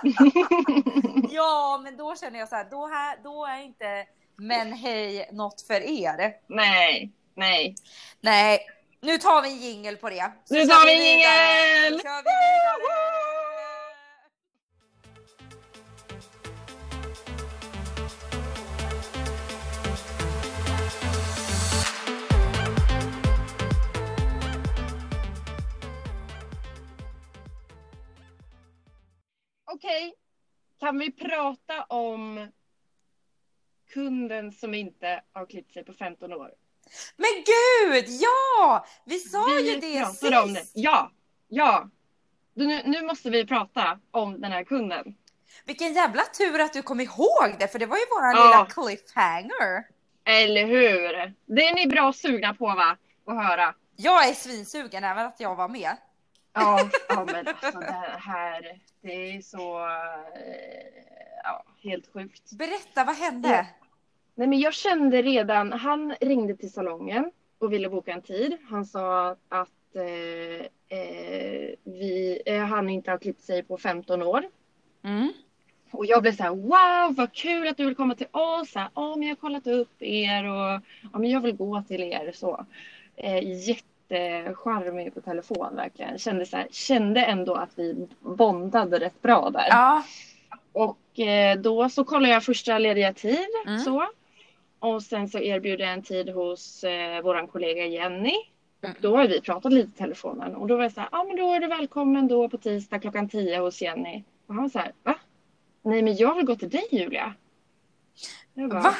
Ja, 1.30 1.82
men 1.84 1.98
då 1.98 2.16
känner 2.16 2.40
jag 2.40 2.50
så 2.50 2.56
här, 2.56 2.68
då, 2.72 2.88
här, 2.88 3.18
då 3.24 3.46
är 3.46 3.64
inte 3.64 4.06
men 4.36 4.74
hej 4.74 5.30
något 5.32 5.62
för 5.62 5.82
er. 5.82 6.34
Nej, 6.48 7.12
nej. 7.36 7.76
Nej, 8.22 8.60
nu 9.02 9.18
tar 9.18 9.42
vi 9.42 9.50
en 9.50 9.58
jingel 9.58 9.98
på 9.98 10.10
det. 10.10 10.32
Så 10.46 10.54
Nu 10.54 10.66
tar 10.66 10.86
vi 10.86 10.92
en 10.92 11.04
jingel! 11.04 12.02
Vi. 29.82 29.88
Okej, 29.88 30.14
kan 30.80 31.00
vi 31.00 31.12
prata 31.12 31.84
om 31.84 32.48
kunden 33.94 34.52
som 34.52 34.74
inte 34.74 35.22
har 35.34 35.46
klippt 35.46 35.74
sig 35.74 35.86
på 35.86 35.94
15 35.94 36.34
år? 36.34 36.52
Men 37.16 37.30
gud, 37.36 38.06
ja! 38.10 38.86
Vi 39.06 39.20
sa 39.20 39.60
ju 39.60 39.80
det 39.80 40.06
sist. 40.06 40.24
om 40.44 40.54
det. 40.54 40.66
Ja, 40.74 41.12
ja. 41.48 41.90
Nu, 42.54 42.82
nu 42.86 43.02
måste 43.02 43.30
vi 43.30 43.46
prata 43.46 44.00
om 44.12 44.42
den 44.42 44.52
här 44.52 44.64
kunden. 44.64 45.16
Vilken 45.66 45.94
jävla 45.94 46.22
tur 46.22 46.60
att 46.60 46.74
du 46.74 46.82
kom 46.82 47.00
ihåg 47.00 47.56
det, 47.60 47.68
för 47.68 47.80
det 47.80 47.86
var 47.86 47.98
ju 47.98 48.04
våran 48.06 48.36
Ja. 48.36 48.44
lilla 48.44 48.66
cliffhanger. 48.66 49.84
Eller 50.26 50.66
hur? 50.66 51.34
Det 51.46 51.68
är 51.68 51.76
ni 51.76 51.88
bra 51.88 52.14
sugna 52.14 52.54
på 52.54 52.66
va? 52.66 52.98
Att 53.26 53.36
höra. 53.48 53.76
Jag 53.96 54.30
är 54.30 54.34
svinsugen 54.34 55.04
även 55.04 55.26
att 55.26 55.40
jag 55.40 55.56
var 55.56 55.68
med. 55.68 55.98
Ja, 56.58 56.90
ja 57.10 57.26
men 57.32 57.48
alltså 57.48 57.80
det 57.80 58.20
här, 58.20 58.80
det 59.02 59.36
är 59.36 59.42
så, 59.42 59.80
eh, 59.80 61.04
ja, 61.44 61.64
helt 61.84 62.14
sjukt. 62.14 62.52
Berätta, 62.52 63.04
vad 63.04 63.16
hände? 63.16 63.50
Ja. 63.50 63.66
Nej 64.36 64.48
men 64.48 64.60
jag 64.60 64.74
kände 64.74 65.22
redan, 65.22 65.72
han 65.72 66.16
ringde 66.22 66.56
till 66.56 66.72
salongen 66.72 67.32
och 67.60 67.74
ville 67.74 67.90
boka 67.90 68.12
en 68.12 68.22
tid. 68.22 68.58
Han 68.70 68.86
sa 68.86 69.36
att 69.50 69.96
eh, 69.96 70.98
eh, 71.00 71.70
vi, 71.84 72.42
eh, 72.46 72.64
han 72.64 72.90
inte 72.90 73.12
har 73.12 73.18
klippt 73.18 73.42
sig 73.42 73.64
på 73.64 73.78
15 73.78 74.22
år. 74.22 74.44
Mm. 75.04 75.34
Och 75.92 76.06
jag 76.06 76.22
blev 76.22 76.36
så 76.36 76.44
här, 76.44 76.50
wow 76.50 77.16
vad 77.16 77.34
kul 77.34 77.68
att 77.68 77.78
du 77.78 77.86
vill 77.86 77.96
komma 77.96 78.16
till 78.16 78.28
oss. 78.32 78.72
Ja 78.76 79.16
men 79.18 79.22
jag 79.22 79.36
har 79.36 79.42
kollat 79.42 79.68
upp 79.68 80.02
er 80.02 80.44
och 80.44 80.82
ja, 81.14 81.20
men 81.20 81.30
jag 81.30 81.42
vill 81.42 81.56
gå 81.56 81.84
till 81.88 82.04
er 82.04 82.32
så. 82.32 82.66
Eh, 83.16 83.44
jättecharmig 84.10 85.14
på 85.14 85.22
telefon 85.22 85.76
verkligen. 85.76 86.18
Kände, 86.18 86.46
så 86.46 86.58
här, 86.58 86.68
kände 86.72 87.22
ändå 87.22 87.54
att 87.56 87.70
vi 87.76 88.08
bondade 88.20 89.00
rätt 89.00 89.22
bra 89.22 89.50
där. 89.50 89.68
Ja. 89.70 90.04
Och 90.74 91.20
eh, 91.20 91.58
då 91.58 91.90
så 91.90 92.04
kollade 92.04 92.34
jag 92.34 92.44
första 92.44 92.78
lediga 92.78 93.14
tid 93.14 93.48
Mm. 93.68 93.80
så. 93.80 94.08
Och 94.80 95.04
sen 95.04 95.28
så 95.28 95.40
erbjuder 95.40 95.86
jag 95.86 95.94
en 95.94 96.02
tid 96.04 96.30
hos 96.30 96.84
eh, 96.84 97.22
våran 97.22 97.48
kollega 97.48 97.86
Jenny. 97.86 98.36
Mm. 98.82 98.96
Och 98.96 99.02
då 99.02 99.18
har 99.18 99.28
vi 99.28 99.42
pratat 99.42 99.74
lite 99.74 99.90
i 99.90 99.98
telefonen 99.98 100.56
och 100.56 100.68
då 100.68 100.76
var 100.76 100.84
jag 100.84 100.92
så 100.92 101.00
här, 101.00 101.10
ja 101.12 101.20
ah, 101.20 101.24
men 101.24 101.36
då 101.36 101.54
är 101.54 101.60
du 101.60 101.68
välkommen 101.68 102.28
då 102.28 102.50
på 102.50 102.58
tisdag 102.58 103.00
klockan 103.00 103.30
10 103.30 103.60
hos 103.60 103.82
Jenny. 103.82 104.24
Och 104.48 104.54
han 104.54 104.64
var 104.64 104.70
så 104.70 104.80
här, 104.80 104.92
va? 105.04 105.16
Nej 105.82 106.02
men 106.02 106.16
jag 106.16 106.36
vill 106.36 106.46
gå 106.46 106.56
till 106.56 106.70
dig 106.70 106.88
Julia. 106.92 107.34
Jag 108.54 108.70
bara, 108.70 108.82
Va? 108.82 108.96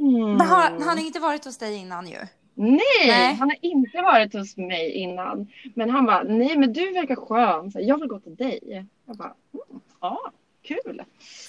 Mm. 0.00 0.32
Men 0.32 0.46
har, 0.46 0.60
han 0.60 0.82
har 0.82 1.06
inte 1.06 1.20
varit 1.20 1.44
hos 1.44 1.58
dig 1.58 1.76
innan 1.76 2.06
ju. 2.06 2.18
Nej, 2.60 2.80
Nej. 3.06 3.34
han 3.34 3.50
har 3.50 3.56
inte 3.60 4.02
varit 4.02 4.32
hos 4.32 4.56
mig 4.56 4.90
innan. 4.92 5.48
Men 5.74 5.90
han 5.90 6.06
bara, 6.06 6.22
nej 6.22 6.56
men 6.58 6.72
du 6.72 6.92
verkar 6.92 7.16
skön. 7.16 7.70
Så 7.72 7.80
jag 7.82 7.98
vill 8.00 8.08
gå 8.08 8.20
till 8.20 8.36
dig. 8.36 8.86
Jag 9.06 9.16
bara, 9.16 9.34
mm, 9.54 9.80
ja, 10.00 10.32
kul. 10.62 11.02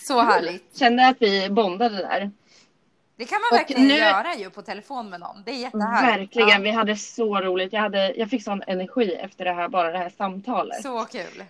Så 0.05 0.21
härligt. 0.21 0.77
Kände 0.77 1.07
att 1.07 1.17
vi 1.19 1.49
bondade 1.49 1.95
där. 1.97 2.31
Det 3.15 3.25
kan 3.25 3.35
man 3.41 3.47
Och 3.51 3.57
verkligen 3.59 3.87
nu- 3.87 3.93
göra 3.95 4.35
ju 4.35 4.49
på 4.49 4.61
telefon 4.61 5.09
med 5.09 5.19
någon. 5.19 5.43
Det 5.45 5.51
är 5.51 5.55
jättehärligt. 5.55 6.35
Verkligen, 6.37 6.63
vi 6.63 6.69
hade 6.71 6.95
så 6.95 7.41
roligt. 7.41 7.73
Jag, 7.73 7.81
hade, 7.81 8.13
jag 8.15 8.29
fick 8.29 8.43
sån 8.43 8.63
energi 8.67 9.13
efter 9.13 9.45
det 9.45 9.53
här, 9.53 9.67
bara 9.67 9.91
det 9.91 9.97
här 9.97 10.09
samtalet. 10.17 10.77
Ja, 10.83 11.05
så 11.05 11.17
kul. 11.17 11.43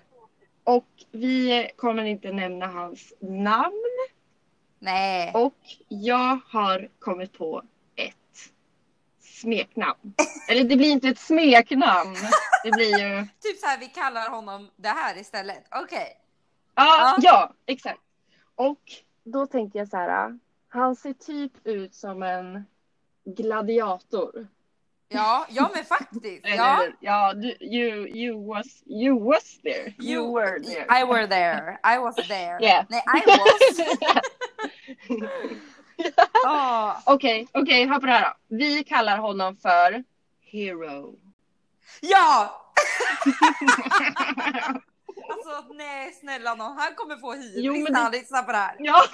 Och 0.64 0.86
vi 1.12 1.70
kommer 1.76 2.04
inte 2.04 2.32
nämna 2.32 2.68
hans 2.68 3.14
namn. 3.20 3.84
Nej. 4.80 5.32
Och 5.34 5.56
jag 5.88 6.40
har 6.50 6.88
kommit 7.00 7.38
på 7.38 7.62
smeknamn. 9.40 10.14
Eller 10.50 10.64
det 10.64 10.76
blir 10.78 10.92
inte 10.92 11.08
ett 11.08 11.20
smeknamn. 11.20 12.16
Det 12.64 12.72
blir 12.72 13.00
ju... 13.00 13.28
Typ 13.42 13.58
så 13.60 13.68
här, 13.68 13.78
vi 13.80 13.88
kallar 13.88 14.30
honom 14.30 14.70
det 14.76 14.90
här 14.90 15.18
istället. 15.18 15.66
Okej. 15.72 16.18
Ja, 16.76 16.98
Ja. 17.00 17.18
ja, 17.22 17.54
exakt. 17.66 18.00
Och 18.56 18.82
då 19.24 19.48
tänkte 19.48 19.78
jag 19.78 19.88
så 19.88 19.98
här. 19.98 20.40
Han 20.70 20.96
ser 20.96 21.14
typ 21.14 21.52
ut 21.64 21.96
som 21.96 22.24
en 22.24 22.66
gladiator. 23.26 24.48
Ja, 25.10 25.46
ja 25.50 25.72
men 25.76 25.86
faktiskt. 25.86 26.48
Ja. 26.58 26.86
ja 27.00 27.34
du, 27.34 27.48
you, 27.62 28.08
you, 28.08 28.48
was, 28.48 28.84
you 28.86 29.20
was 29.20 29.60
there. 29.64 29.94
You, 30.00 30.34
were 30.36 30.60
there. 30.60 31.02
I 31.02 31.06
were 31.06 31.28
there. 31.28 31.80
I 31.96 31.98
was 31.98 32.16
there. 32.16 32.60
Yeah. 32.62 32.86
Nej, 32.90 33.02
I 33.16 33.22
was. 33.28 33.80
Okej, 37.06 37.48
okej, 37.54 37.88
hör 37.88 38.00
på 38.00 38.06
det 38.06 38.12
här 38.12 38.24
då. 38.50 38.56
Vi 38.56 38.84
kallar 38.84 39.18
honom 39.18 39.58
för 39.58 40.04
Hero. 40.52 41.16
Ja! 42.02 42.56
Alltså 45.32 45.74
nej, 45.74 46.14
snälla 46.14 46.56
nån. 46.56 46.78
Han 46.78 46.96
kommer 46.96 47.16
få 47.18 47.34
hybris 47.34 47.54
Jo, 47.56 47.74
men 47.74 47.84
när 47.84 47.92
det- 47.92 47.98
han 48.00 48.12
lyssnar 48.12 48.44
på 48.44 48.52
det 48.52 48.58
här. 48.58 48.76
Ja. 48.80 49.04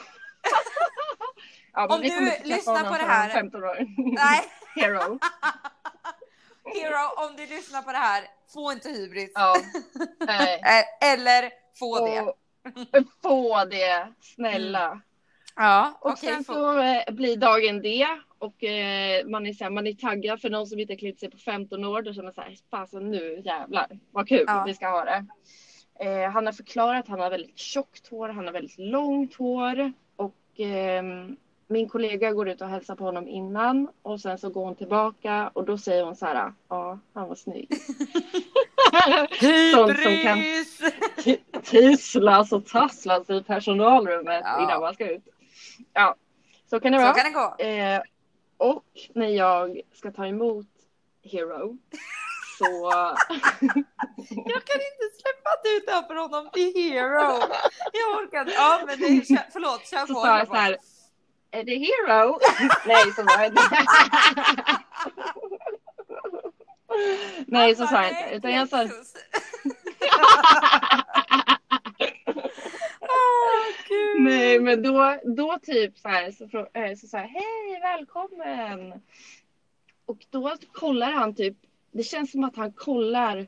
ja 1.73 1.81
men 1.81 1.91
Om 1.91 2.01
vi 2.01 2.09
du 2.09 2.15
kommer 2.15 2.43
lyssnar 2.43 2.73
honom 2.75 2.91
på 2.93 2.97
det 2.99 3.05
här- 3.05 3.25
om 3.25 3.31
15 3.31 3.63
år. 3.63 3.77
Nej, 4.15 4.41
Hero. 4.75 5.19
Hero, 6.73 7.25
om 7.27 7.35
du 7.35 7.45
lyssnar 7.45 7.81
på 7.81 7.91
det 7.91 7.97
här, 7.97 8.23
få 8.53 8.71
inte 8.71 8.89
hybris. 8.89 9.31
Ja. 9.35 9.55
Nej. 10.19 10.61
Eh, 11.01 11.11
Eller 11.13 11.51
få 11.79 12.05
det. 12.07 12.21
Och, 12.21 12.35
få 13.23 13.65
det, 13.65 14.13
snälla. 14.21 15.01
Ja, 15.55 15.97
Och 16.01 16.11
okej. 16.11 16.29
sen 16.33 16.43
så 16.43 16.79
eh, 16.79 17.13
blir 17.13 17.37
dagen 17.37 17.81
det 17.81 18.07
och 18.39 18.63
eh, 18.63 19.25
man, 19.27 19.45
är 19.47 19.53
så 19.53 19.63
här, 19.63 19.71
man 19.71 19.87
är 19.87 19.93
taggad 19.93 20.41
för 20.41 20.49
någon 20.49 20.67
som 20.67 20.79
inte 20.79 20.95
klippt 20.95 21.19
sig 21.19 21.29
på 21.31 21.37
15 21.37 21.85
år. 21.85 22.01
Då 22.01 22.13
känner 22.13 22.23
man 22.23 22.33
så 22.33 22.41
här, 22.41 22.55
fasen 22.71 23.11
nu 23.11 23.41
jävlar 23.45 23.87
vad 24.11 24.27
kul 24.27 24.43
Ja. 24.47 24.63
vi 24.67 24.73
ska 24.73 24.87
ha 24.89 25.05
det. 25.05 25.25
Eh, 25.99 26.31
han 26.31 26.45
har 26.45 26.53
förklarat 26.53 26.99
att 26.99 27.07
han 27.07 27.19
har 27.19 27.29
väldigt 27.29 27.57
tjockt 27.59 28.07
hår, 28.07 28.29
han 28.29 28.45
har 28.45 28.53
väldigt 28.53 28.79
långt 28.79 29.35
hår 29.35 29.93
och 30.15 30.35
ehm, 30.57 31.35
min 31.67 31.89
kollega 31.89 32.31
går 32.31 32.49
ut 32.49 32.61
och 32.61 32.67
hälsar 32.69 32.95
på 32.95 33.03
honom 33.03 33.27
innan 33.27 33.87
och 34.01 34.21
sen 34.21 34.37
så 34.37 34.49
går 34.49 34.65
hon 34.65 34.75
tillbaka 34.75 35.49
och 35.53 35.65
då 35.65 35.77
säger 35.77 36.03
hon 36.03 36.15
så 36.15 36.25
här, 36.25 36.53
ja 36.69 36.99
han 37.13 37.27
var 37.27 37.35
snygg. 37.35 37.67
Sånt 39.73 39.99
som 39.99 40.17
kan-! 40.23 40.43
T- 41.23 41.37
Tislas 41.63 42.51
och 42.51 42.65
tasslas 42.65 43.29
i 43.29 43.43
personalrummet 43.43 44.41
Ja. 44.43 44.63
innan 44.63 44.81
man 44.81 44.93
ska 44.93 45.11
ut. 45.11 45.27
Ja, 45.93 46.15
så 46.69 46.79
kan 46.79 46.91
det 46.91 46.97
Så 46.97 47.03
vara. 47.03 47.13
kan 47.13 47.23
det 47.23 47.29
gå. 47.39 47.63
Eh, 47.63 48.01
och 48.57 48.85
när 49.13 49.27
jag 49.27 49.81
ska 49.93 50.11
ta 50.11 50.25
emot 50.27 50.67
Hero 51.23 51.77
så... 52.57 52.65
Jag 54.27 54.63
kan 54.65 54.81
inte 54.81 55.05
släppa 55.21 55.49
att 55.53 55.63
du 55.63 55.79
döper 55.79 56.15
honom 56.15 56.49
till 56.53 56.73
Hero. 56.75 57.39
Jag 57.93 58.23
orkar 58.23 58.39
inte. 58.39 58.53
Ja, 58.53 58.81
men 58.87 58.99
det 58.99 59.05
är, 59.05 59.51
förlåt, 59.51 59.87
kör 59.89 60.05
så 60.07 60.13
på. 60.13 60.19
sa 60.19 60.25
kör 60.25 60.37
jag 60.37 60.47
så 60.47 60.53
här. 60.53 60.77
Är 61.51 61.63
det 61.63 61.75
Hero? 61.75 62.39
Nej, 62.85 63.03
så 63.11 63.23
sa 63.23 63.41
jag 63.41 63.47
inte. 63.47 63.61
Nej, 67.47 67.75
så 67.75 67.87
sa 67.87 68.03
jag 68.03 68.09
inte. 68.11 68.35
Utan 68.35 68.51
jag 68.53 68.69
sa... 68.69 68.87
Gud. 74.13 74.23
Nej, 74.23 74.59
men 74.59 74.81
då, 74.83 75.17
då 75.23 75.57
typ 75.63 75.97
så 75.97 76.07
här 76.09 76.31
så, 76.31 76.79
eh, 76.79 76.95
så 76.95 77.07
sa 77.07 77.17
jag 77.17 77.27
hej, 77.27 77.79
välkommen. 77.81 79.01
Och 80.05 80.17
då 80.29 80.55
kollar 80.71 81.11
han 81.11 81.35
typ, 81.35 81.57
det 81.91 82.03
känns 82.03 82.31
som 82.31 82.43
att 82.43 82.55
han 82.55 82.71
kollar 82.71 83.47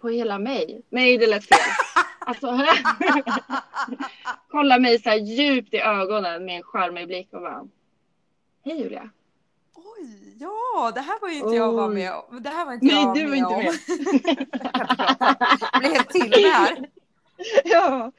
på 0.00 0.08
hela 0.08 0.38
mig. 0.38 0.82
Nej, 0.88 1.18
det 1.18 1.26
lät 1.26 1.44
fel. 1.44 1.58
Alltså, 2.18 2.46
kollar 4.48 4.78
mig 4.78 4.98
så 4.98 5.08
här 5.10 5.16
djupt 5.16 5.74
i 5.74 5.78
ögonen 5.78 6.44
med 6.44 6.56
en 6.56 6.62
charmig 6.62 7.06
blick 7.06 7.28
och 7.32 7.40
bara, 7.40 7.68
hej 8.64 8.78
Julia. 8.82 9.10
Oj, 9.74 10.36
ja, 10.40 10.92
det 10.94 11.00
här 11.00 11.20
var 11.20 11.28
ju 11.28 11.34
inte 11.34 11.56
jag 11.56 11.72
var 11.72 11.88
Oj. 11.88 11.94
med 11.94 12.12
om. 12.14 12.42
Det 12.42 12.50
här 12.50 12.64
var 12.64 12.72
inte 12.72 12.86
Nej, 12.86 13.02
jag 13.02 13.14
du 13.14 13.26
var 13.26 13.34
inte 13.34 13.54
om. 13.54 13.64
med. 13.64 13.74
Jag 15.72 15.80
blir 15.80 15.90
helt 15.90 16.10
till 16.10 16.44
här. 16.44 16.88
ja. 17.64 18.12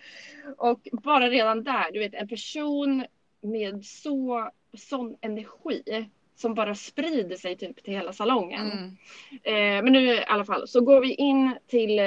Och 0.57 0.87
bara 0.91 1.29
redan 1.29 1.63
där, 1.63 1.91
du 1.91 1.99
vet 1.99 2.13
en 2.13 2.27
person 2.27 3.05
med 3.41 3.85
så, 3.85 4.49
sån 4.77 5.15
energi 5.21 6.07
som 6.35 6.53
bara 6.53 6.75
sprider 6.75 7.37
sig 7.37 7.57
typ 7.57 7.83
till 7.83 7.93
hela 7.93 8.13
salongen. 8.13 8.71
Mm. 8.71 8.97
Eh, 9.43 9.83
men 9.83 9.93
nu 9.93 10.13
i 10.13 10.25
alla 10.25 10.45
fall 10.45 10.67
så 10.67 10.81
går 10.81 11.01
vi 11.01 11.13
in 11.13 11.55
till, 11.67 11.99
eh, 11.99 12.05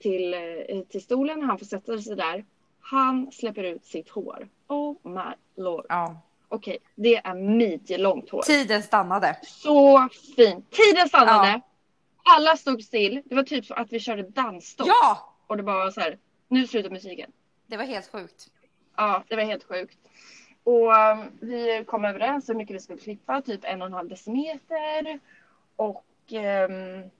till, 0.00 0.34
eh, 0.34 0.80
till 0.90 1.02
stolen. 1.02 1.42
Han 1.42 1.58
får 1.58 1.66
sätta 1.66 1.98
sig 1.98 2.16
där. 2.16 2.44
Han 2.80 3.32
släpper 3.32 3.62
ut 3.62 3.84
sitt 3.84 4.08
hår. 4.08 4.48
Oh 4.68 4.96
my 5.02 5.62
lord. 5.62 5.86
Ja. 5.88 6.20
Okej, 6.48 6.78
det 6.94 7.16
är 7.16 7.34
midjelångt 7.34 8.30
hår. 8.30 8.42
Tiden 8.42 8.82
stannade. 8.82 9.36
Så 9.42 10.08
fint. 10.36 10.70
Tiden 10.70 11.08
stannade. 11.08 11.48
Ja. 11.48 11.60
Alla 12.34 12.56
stod 12.56 12.82
still. 12.82 13.22
Det 13.24 13.34
var 13.34 13.42
typ 13.42 13.66
så 13.66 13.74
att 13.74 13.92
vi 13.92 14.00
körde 14.00 14.22
dansstopp. 14.22 14.86
Ja, 14.86 15.34
Och 15.46 15.56
det 15.56 15.62
bara 15.62 15.84
var 15.84 15.90
så 15.90 16.00
här, 16.00 16.18
nu 16.48 16.66
slutar 16.66 16.90
musiken. 16.90 17.30
Det 17.66 17.76
var 17.76 17.84
helt 17.84 18.12
sjukt. 18.12 18.46
Ja, 18.96 19.22
det 19.28 19.36
var 19.36 19.42
helt 19.42 19.64
sjukt. 19.64 19.98
Och 20.64 20.92
um, 20.92 21.30
vi 21.40 21.84
kom 21.86 22.04
överens 22.04 22.48
hur 22.48 22.54
mycket 22.54 22.76
vi 22.76 22.80
skulle 22.80 22.98
klippa, 23.00 23.42
typ 23.42 23.60
en 23.64 23.82
och 23.82 23.86
en 23.86 23.92
halv 23.92 24.08
decimeter. 24.08 25.18
Och 25.76 26.04
um, 26.68 27.10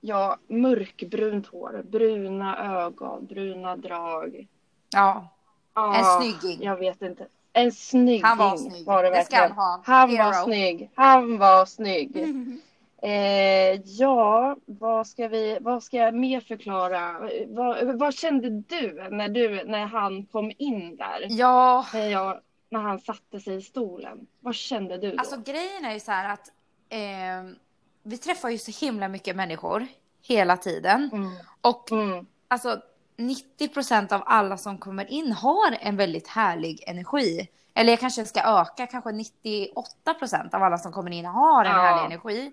ja, 0.00 0.38
mörkbrunt 0.46 1.46
hår, 1.46 1.82
bruna 1.90 2.82
ögon, 2.84 3.26
bruna 3.26 3.76
drag. 3.76 4.46
Ja, 4.92 5.28
Ah, 5.76 5.94
en 5.96 6.22
snygging. 6.22 6.62
Jag 6.62 6.76
vet 6.76 7.02
inte. 7.02 7.26
En 7.52 7.72
snygging 7.72 8.24
Han 8.24 8.38
var 8.38 8.56
snygg. 8.56 8.86
var 8.86 9.02
det 9.02 9.08
Det 9.08 9.14
verkligen. 9.14 9.42
han 9.52 9.52
ha. 9.52 9.82
Han 9.84 10.10
Hero. 10.10 10.24
var 10.24 10.32
snygg. 10.44 10.90
Han 10.94 11.38
var 11.38 11.64
snygg. 11.66 12.16
Eh, 13.04 13.80
ja, 13.84 14.56
vad 14.66 15.06
ska, 15.06 15.28
vi, 15.28 15.58
vad 15.60 15.82
ska 15.82 15.96
jag 15.96 16.14
mer 16.14 16.40
förklara? 16.40 17.28
Vad, 17.48 17.98
vad 17.98 18.14
kände 18.14 18.50
du 18.50 19.08
när, 19.10 19.28
du 19.28 19.64
när 19.64 19.86
han 19.86 20.26
kom 20.26 20.52
in 20.58 20.96
där? 20.96 21.26
Ja, 21.30 21.86
När, 21.94 22.06
jag, 22.08 22.40
när 22.70 22.80
han 22.80 22.98
satte 23.00 23.40
sig 23.40 23.56
i 23.56 23.62
stolen. 23.62 24.26
Vad 24.40 24.54
kände 24.54 24.98
du 24.98 25.10
då? 25.10 25.18
alltså 25.18 25.36
grejen 25.44 25.84
är 25.84 25.92
ju 25.94 26.00
så 26.00 26.10
här 26.10 26.32
att 26.32 26.48
eh, 26.88 27.54
vi 28.02 28.18
träffar 28.18 28.48
ju 28.50 28.58
så 28.58 28.86
himla 28.86 29.08
mycket 29.08 29.36
människor 29.36 29.86
hela 30.22 30.56
tiden. 30.56 31.10
mm. 31.12 31.30
Och 31.60 31.92
Mm. 31.92 32.26
alltså 32.48 32.80
90 33.16 33.68
procent 33.68 34.12
av 34.12 34.22
alla 34.26 34.56
som 34.56 34.78
kommer 34.78 35.10
in 35.10 35.32
har 35.32 35.76
en 35.80 35.96
väldigt 35.96 36.28
härlig 36.28 36.84
energi. 36.86 37.48
Eller 37.74 37.92
jag 37.92 38.00
kanske 38.00 38.24
ska 38.24 38.40
öka, 38.60 38.86
kanske 38.86 39.12
98 39.12 40.14
procent 40.14 40.54
av 40.54 40.62
alla 40.62 40.78
som 40.78 40.92
kommer 40.92 41.10
in 41.10 41.24
har 41.24 41.64
en 41.64 41.70
Ja. 41.70 41.78
härlig 41.78 42.04
energi. 42.04 42.52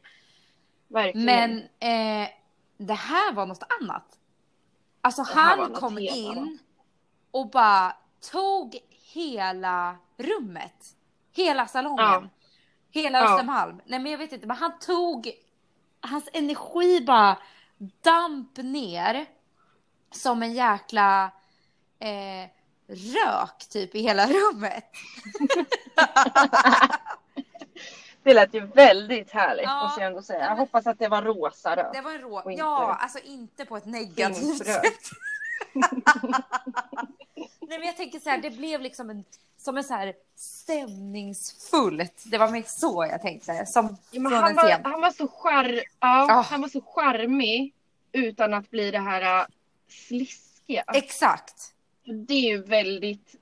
Verkligen. 0.91 1.25
Men 1.25 1.57
eh, 2.23 2.29
det 2.77 2.93
här 2.93 3.33
var 3.33 3.45
något 3.45 3.63
annat. 3.81 4.17
Alltså 5.01 5.21
han 5.21 5.73
kom 5.73 5.97
in 5.97 6.37
annat. 6.37 6.49
och 7.31 7.49
bara 7.49 7.95
tog 8.31 8.77
hela 9.13 9.97
rummet. 10.17 10.95
Hela 11.31 11.67
salongen. 11.67 12.05
Ja. 12.05 12.23
Hela 12.91 13.17
Ja. 13.19 13.33
Östermalm. 13.33 13.81
Nej 13.85 13.99
men 13.99 14.11
jag 14.11 14.19
vet 14.19 14.31
inte, 14.31 14.47
men 14.47 14.57
han 14.57 14.79
tog 14.79 15.31
hans 16.01 16.29
energi 16.33 17.01
bara 17.01 17.37
damp 18.01 18.57
ner 18.57 19.25
som 20.11 20.43
en 20.43 20.53
jäkla 20.53 21.31
eh, 21.99 22.49
rök 22.87 23.67
typ 23.69 23.95
i 23.95 24.01
hela 24.01 24.27
rummet. 24.27 24.85
Det 28.23 28.33
lät 28.33 28.53
ju 28.53 28.59
väldigt 28.65 29.31
härligt 29.31 29.63
Ja. 29.65 29.83
måste 29.83 30.01
jag 30.01 30.07
ändå 30.07 30.21
säga. 30.21 30.39
Ja, 30.39 30.45
Jag 30.45 30.55
hoppas 30.55 30.87
att 30.87 30.99
det 30.99 31.07
var 31.07 31.21
rosa 31.21 31.75
rök. 31.75 31.93
Det 31.93 32.01
var 32.01 32.11
en 32.11 32.51
inte- 32.51 32.61
Ja, 32.61 32.97
alltså 33.01 33.19
inte 33.19 33.65
på 33.65 33.77
ett 33.77 33.85
negativt 33.85 34.65
sätt. 34.65 34.83
Nej 37.61 37.79
men 37.79 37.83
jag 37.87 37.97
tänker 37.97 38.19
så 38.19 38.29
här, 38.29 38.37
det 38.37 38.49
blev 38.51 38.81
liksom 38.81 39.09
en, 39.09 39.23
som 39.57 39.77
en 39.77 39.83
så 39.83 39.93
här 39.93 40.13
stämningsfullt. 40.35 42.23
Det 42.25 42.37
var 42.37 42.47
mer 42.49 42.63
så 42.67 43.07
jag 43.11 43.21
tänkte. 43.21 43.65
Som 43.65 43.97
Ja, 44.11 44.29
han, 44.29 44.55
var, 44.55 44.81
han 44.83 45.01
var 45.01 45.11
så 45.11 45.27
char, 45.27 45.73
ja, 45.73 45.81
Ah. 45.99 46.41
han 46.41 46.61
var 46.61 46.69
så 46.69 46.81
charmig 46.81 47.73
utan 48.11 48.53
att 48.53 48.69
bli 48.69 48.91
det 48.91 48.99
här 48.99 49.39
äh, 49.41 49.45
sliskiga. 49.89 50.83
Exakt. 50.93 51.73
Det 52.27 52.33
är 52.33 52.49
ju 52.49 52.63
väldigt 52.63 53.35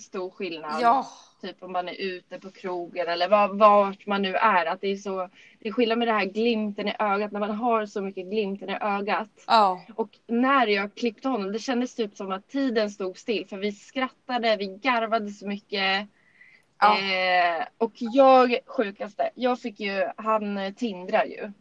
stor 0.00 0.30
skillnad. 0.30 0.82
Ja. 0.82 1.06
Typ 1.42 1.62
om 1.62 1.72
man 1.72 1.88
är 1.88 2.00
ute 2.00 2.38
på 2.40 2.50
krogen 2.50 3.08
eller 3.08 3.28
var, 3.28 3.48
vart 3.48 4.06
man 4.06 4.22
nu 4.22 4.34
är. 4.34 4.66
Att 4.66 4.80
det 4.80 4.88
är 4.88 4.96
så 4.96 5.28
det 5.58 5.68
är 5.68 5.72
skillnad 5.72 5.98
med 5.98 6.08
det 6.08 6.12
här 6.12 6.24
glimten 6.24 6.88
i 6.88 6.94
ögat 6.98 7.32
när 7.32 7.40
man 7.40 7.50
har 7.50 7.86
så 7.86 8.00
mycket 8.00 8.26
glimten 8.26 8.70
i 8.70 8.78
ögat. 8.80 9.28
Ja. 9.46 9.84
Och 9.94 10.18
när 10.26 10.66
jag 10.66 10.94
klippte 10.94 11.28
honom 11.28 11.52
det 11.52 11.58
kändes 11.58 11.94
typ 11.94 12.16
som 12.16 12.32
att 12.32 12.48
tiden 12.48 12.90
stod 12.90 13.18
still 13.18 13.46
för 13.46 13.56
vi 13.56 13.72
skrattade, 13.72 14.56
vi 14.56 14.66
garvade 14.66 15.28
så 15.30 15.46
mycket. 15.46 16.08
Ja. 16.80 16.98
Eh, 16.98 17.64
och 17.78 17.92
jag, 17.94 18.58
sjukaste, 18.66 19.30
jag 19.34 19.60
fick 19.60 19.80
ju, 19.80 20.08
han 20.16 20.58
eh, 20.58 20.72
tindrar 20.72 21.24
ju. 21.24 21.52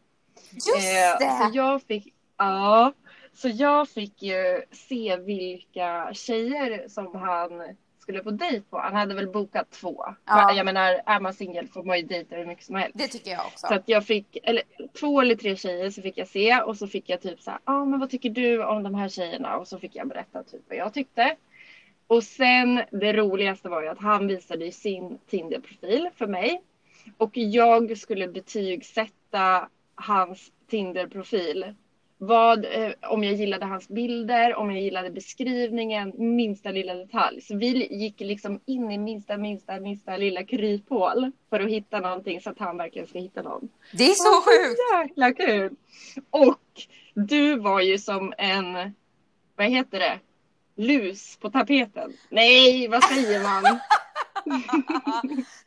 Just 0.52 0.68
Eh, 0.68 1.18
det! 1.20 1.38
Så 1.38 1.50
jag 1.54 1.82
fick, 1.82 2.14
ja, 2.38 2.94
så 3.34 3.50
jag 3.50 3.90
fick 3.90 4.22
ju 4.22 4.62
se 4.72 5.18
vilka 5.18 6.10
tjejer 6.14 6.88
som 6.88 7.16
han 7.16 7.76
skulle 8.12 8.24
på 8.24 8.32
dejt 8.32 8.62
på. 8.70 8.78
Han 8.78 8.96
hade 8.96 9.16
väl 9.16 9.28
bokat 9.28 9.72
två. 9.72 10.06
Ja. 10.26 10.54
Jag 10.54 10.66
menar, 10.66 11.02
är 11.06 11.20
man 11.20 11.34
singel 11.34 11.68
får 11.68 11.84
man 11.84 11.98
ju 11.98 12.04
dejta 12.04 12.36
hur 12.36 12.46
mycket 12.46 12.66
som 12.66 12.76
helst. 12.76 12.98
Det 12.98 13.08
tycker 13.08 13.32
jag 13.32 13.46
också. 13.46 13.68
Så 13.68 13.74
att 13.74 13.84
jag 13.86 14.06
fick, 14.06 14.38
eller 14.44 14.64
två 15.00 15.22
eller 15.22 15.36
tre 15.36 15.56
tjejer 15.56 15.90
så 15.90 16.02
fick 16.02 16.18
jag 16.18 16.28
se 16.28 16.62
och 16.62 16.78
så 16.78 16.88
fick 16.88 17.10
jag 17.10 17.22
typ 17.22 17.42
så 17.42 17.52
här, 17.52 17.60
ja 17.66 17.74
ah, 17.74 17.86
men 17.86 18.00
vad 18.00 18.10
tycker 18.10 18.30
du 18.30 18.64
om 18.64 18.84
de 18.84 18.96
här 18.96 19.10
tjejerna? 19.10 19.58
Och 19.58 19.68
så 19.68 19.80
fick 19.80 19.96
jag 19.96 20.08
berätta 20.08 20.44
typ 20.44 20.62
vad 20.70 20.78
jag 20.78 20.94
tyckte. 20.94 21.36
Och 22.08 22.24
sen 22.24 22.82
det 22.92 23.14
roligaste 23.14 23.70
var 23.70 23.82
ju 23.82 23.88
att 23.88 24.00
han 24.00 24.28
visade 24.28 24.66
ju 24.66 24.72
sin 24.72 25.18
Tinder-profil 25.30 26.10
för 26.16 26.28
mig. 26.28 26.62
Och 27.18 27.38
jag 27.38 27.98
skulle 27.98 28.28
betygsätta 28.28 29.68
hans 29.96 30.52
Tinder-profil 30.70 31.76
vad, 32.24 32.66
eh, 32.66 32.92
om 33.02 33.24
jag 33.24 33.34
gillade 33.34 33.66
hans 33.66 33.88
bilder, 33.88 34.56
om 34.56 34.72
jag 34.72 34.82
gillade 34.82 35.10
beskrivningen, 35.10 36.14
minsta 36.36 36.72
lilla 36.72 36.94
detalj. 36.94 37.42
Så 37.42 37.58
vi 37.58 37.88
gick 37.96 38.20
liksom 38.20 38.60
in 38.66 38.92
i 38.92 38.98
minsta, 38.98 39.38
minsta, 39.38 39.80
minsta 39.80 40.18
lilla 40.18 40.44
kryphål 40.44 41.32
för 41.50 41.60
att 41.60 41.70
hitta 41.70 42.00
någonting 42.00 42.42
så 42.42 42.50
att 42.50 42.60
han 42.60 42.78
verkligen 42.78 43.08
ska 43.08 43.20
hitta 43.20 43.42
någon. 43.42 43.70
Det 43.94 44.04
är 44.04 44.14
så 44.14 44.42
sjukt! 44.42 45.10
Jäkla 45.10 45.34
kul! 45.34 45.76
Och 46.30 46.62
du 47.14 47.60
var 47.60 47.82
ju 47.82 47.98
som 47.98 48.34
en, 48.38 48.94
vad 49.56 49.68
heter 49.68 50.00
det, 50.00 50.20
lus 50.76 51.38
på 51.38 51.50
tapeten. 51.50 52.14
Nej, 52.30 52.88
vad 52.88 53.04
säger 53.04 53.44
man? 53.44 53.64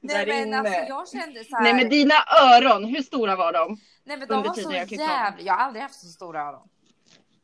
Nej 0.01 0.27
men 0.27 0.55
alltså 0.55 0.75
jag 0.88 1.09
kände 1.09 1.45
så 1.45 1.57
här... 1.57 1.62
Nej 1.62 1.75
men 1.75 1.88
dina 1.88 2.14
öron, 2.43 2.85
hur 2.85 3.03
stora 3.03 3.37
var 3.37 3.53
de? 3.53 3.79
Nej 4.05 4.17
men 4.17 4.29
de 4.29 4.43
var 4.43 4.55
så 4.55 4.73
jävla... 4.73 5.40
Jag 5.40 5.55
har 5.55 5.61
aldrig 5.61 5.83
haft 5.83 6.01
så 6.01 6.07
stora 6.07 6.43
öron. 6.43 6.69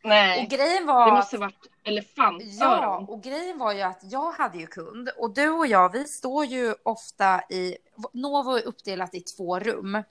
Nej. 0.04 0.44
Och 0.44 0.50
grejen 0.50 0.86
var... 0.86 1.06
Det 1.06 1.12
måste 1.12 1.38
varit 1.38 1.66
elefantöron. 1.84 2.48
Ja, 2.58 3.06
och 3.08 3.22
grejen 3.22 3.58
var 3.58 3.72
ju 3.72 3.82
att 3.82 4.00
jag 4.02 4.32
hade 4.32 4.58
ju 4.58 4.66
kund 4.66 5.08
och 5.18 5.34
du 5.34 5.50
och 5.50 5.66
jag, 5.66 5.92
vi 5.92 6.04
står 6.04 6.44
ju 6.44 6.74
ofta 6.82 7.40
i... 7.40 7.76
Novo 8.12 8.56
är 8.56 8.66
uppdelat 8.66 9.14
i 9.14 9.20
två 9.20 9.58
rum. 9.58 10.02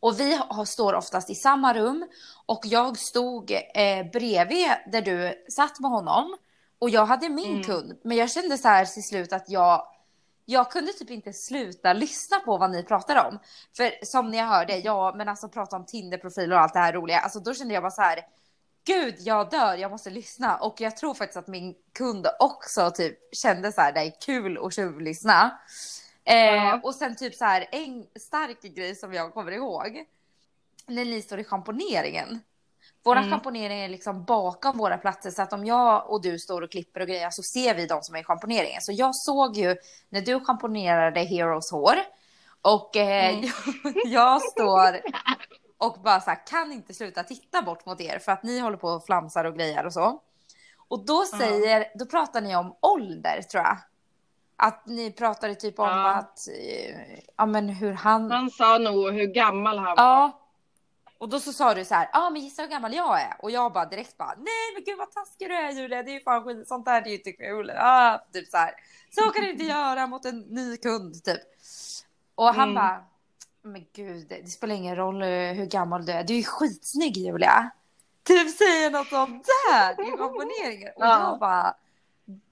Och 0.00 0.20
vi 0.20 0.40
står 0.66 0.94
oftast 0.94 1.30
i 1.30 1.34
samma 1.34 1.74
rum 1.74 2.08
och 2.46 2.60
jag 2.64 2.98
stod 2.98 3.50
eh, 3.50 4.06
bredvid 4.12 4.68
där 4.92 5.02
du 5.02 5.44
satt 5.48 5.80
med 5.80 5.90
honom. 5.90 6.36
Och 6.78 6.90
jag 6.90 7.06
hade 7.06 7.28
min 7.28 7.50
mm. 7.50 7.62
kund, 7.62 8.00
men 8.04 8.16
jag 8.16 8.30
kände 8.30 8.58
så 8.58 8.68
här 8.68 8.84
till 8.84 9.02
slut 9.02 9.32
att 9.32 9.50
jag 9.50 9.86
jag 10.44 10.70
kunde 10.70 10.92
typ 10.92 11.10
inte 11.10 11.32
sluta 11.32 11.92
lyssna 11.92 12.40
på 12.40 12.58
vad 12.58 12.70
ni 12.70 12.82
pratade 12.82 13.20
om. 13.20 13.38
För 13.76 14.04
som 14.04 14.30
ni 14.30 14.38
hörde, 14.38 14.76
ja 14.78 15.14
men 15.16 15.28
alltså 15.28 15.48
prata 15.48 15.76
om 15.76 15.86
Tinder-profiler 15.86 16.56
och 16.56 16.60
allt 16.62 16.72
det 16.72 16.78
här 16.78 16.92
roliga. 16.92 17.18
Alltså 17.18 17.40
då 17.40 17.54
kände 17.54 17.74
jag 17.74 17.82
bara 17.82 17.90
så 17.90 18.02
här. 18.02 18.20
Gud, 18.86 19.14
jag 19.18 19.50
dör, 19.50 19.74
jag 19.76 19.90
måste 19.90 20.10
lyssna. 20.10 20.56
Och 20.56 20.80
jag 20.80 20.96
tror 20.96 21.14
faktiskt 21.14 21.36
att 21.36 21.46
min 21.48 21.74
kund 21.92 22.26
också 22.38 22.90
typ 22.90 23.18
kände 23.36 23.72
så 23.72 23.80
här, 23.80 23.92
det 23.92 24.00
är 24.00 24.20
kul 24.20 24.58
att 24.66 24.74
tjuvlyssna. 24.74 25.58
Eh, 26.24 26.74
Och 26.82 26.94
sen 26.94 27.16
typ 27.16 27.34
så 27.34 27.44
här, 27.44 27.68
en 27.72 28.06
stark 28.20 28.62
grej 28.62 28.94
som 28.94 29.12
jag 29.14 29.34
kommer 29.34 29.52
ihåg. 29.52 30.04
När 30.86 31.04
ni 31.04 31.22
står 31.22 31.38
i 31.40 31.44
schamponeringen. 31.44 32.40
Våra 33.04 33.18
mm. 33.18 33.30
schamponering 33.30 33.80
är 33.80 33.88
liksom 33.88 34.24
bakom 34.24 34.78
våra 34.78 34.98
platser 34.98 35.30
så 35.30 35.42
att 35.42 35.52
om 35.52 35.64
jag 35.64 36.10
och 36.10 36.22
du 36.22 36.38
står 36.38 36.62
och 36.62 36.70
klipper 36.70 37.00
och 37.00 37.06
grejer 37.06 37.30
så 37.30 37.42
ser 37.42 37.74
vi 37.74 37.86
de 37.86 38.02
som 38.02 38.14
är 38.14 38.20
i 38.20 38.24
schamponeringen. 38.24 38.80
Så 38.80 38.92
jag 38.92 39.16
såg 39.16 39.56
ju 39.56 39.76
när 40.08 40.20
du 40.20 40.40
schamponerade 40.40 41.20
Heroes 41.20 41.70
hår 41.70 41.96
och 42.62 42.96
eh, 42.96 43.34
mm. 43.34 43.50
jag, 44.04 44.42
står 44.42 45.00
och 45.78 45.98
bara 46.04 46.20
så 46.20 46.30
här, 46.30 46.46
kan 46.46 46.72
inte 46.72 46.94
sluta 46.94 47.22
titta 47.22 47.62
bort 47.62 47.86
mot 47.86 48.00
er 48.00 48.18
för 48.18 48.32
att 48.32 48.42
ni 48.42 48.58
håller 48.58 48.76
på 48.76 48.88
och 48.88 49.06
flamsar 49.06 49.44
och 49.44 49.54
grejer 49.54 49.86
och 49.86 49.92
så. 49.92 50.20
Och 50.88 51.06
då 51.06 51.24
säger, 51.24 51.76
mm. 51.76 51.88
då 51.94 52.06
pratar 52.06 52.40
ni 52.40 52.56
om 52.56 52.76
ålder 52.80 53.42
tror 53.42 53.62
jag. 53.62 53.76
Att 54.56 54.86
ni 54.86 55.12
pratade 55.12 55.54
typ 55.54 55.78
om 55.78 55.88
ja. 55.88 56.14
att, 56.14 56.48
eh, 56.48 57.18
ja 57.36 57.46
men 57.46 57.68
hur 57.68 57.92
han... 57.92 58.30
Han 58.30 58.50
sa 58.50 58.78
nog 58.78 59.12
hur 59.12 59.26
gammal 59.26 59.78
han 59.78 59.96
var. 59.96 60.04
Ja, 60.04 60.43
och 61.24 61.30
då 61.30 61.40
så 61.40 61.52
sa 61.52 61.74
du 61.74 61.84
så 61.84 61.94
här, 61.94 62.10
ja 62.12 62.26
ah, 62.26 62.30
men 62.30 62.42
gissa 62.42 62.62
hur 62.62 62.68
gammal 62.68 62.94
jag 62.94 63.20
är. 63.20 63.36
Och 63.38 63.50
jag 63.50 63.72
bara 63.72 63.84
direkt 63.84 64.16
bara, 64.16 64.34
nej 64.36 64.74
men 64.74 64.84
gud 64.84 64.98
vad 64.98 65.12
taskig 65.12 65.48
du 65.48 65.54
är 65.54 65.70
Julia, 65.70 66.02
det 66.02 66.10
är 66.10 66.14
ju 66.14 66.20
fan 66.20 66.44
skit, 66.44 66.68
sånt 66.68 66.84
där 66.84 67.02
är 67.02 67.06
ju 67.06 67.14
inte 67.14 67.32
kul. 67.32 67.70
Ah, 67.70 68.18
typ 68.32 68.48
så 68.48 68.56
här, 68.56 68.74
så 69.10 69.20
kan 69.20 69.44
du 69.44 69.50
inte 69.50 69.64
göra 69.76 70.06
mot 70.06 70.24
en 70.24 70.40
ny 70.40 70.76
kund 70.76 71.24
typ. 71.24 71.40
Och 72.34 72.46
han 72.46 72.70
mm. 72.70 72.74
bara, 72.74 73.04
men 73.62 73.86
gud 73.92 74.26
det 74.28 74.50
spelar 74.50 74.74
ingen 74.74 74.96
roll 74.96 75.22
hur 75.22 75.66
gammal 75.66 76.06
du 76.06 76.12
är, 76.12 76.24
du 76.24 76.32
är 76.32 76.38
ju 76.38 76.44
skitsnygg 76.44 77.16
Julia. 77.16 77.70
Typ 78.22 78.56
säger 78.56 78.90
något 78.90 79.08
sånt 79.08 79.46
där 79.70 80.08
i 80.08 80.10
komponeringen. 80.16 80.92
Och 80.96 81.04
ja. 81.04 81.30
jag 81.30 81.38
bara, 81.38 81.74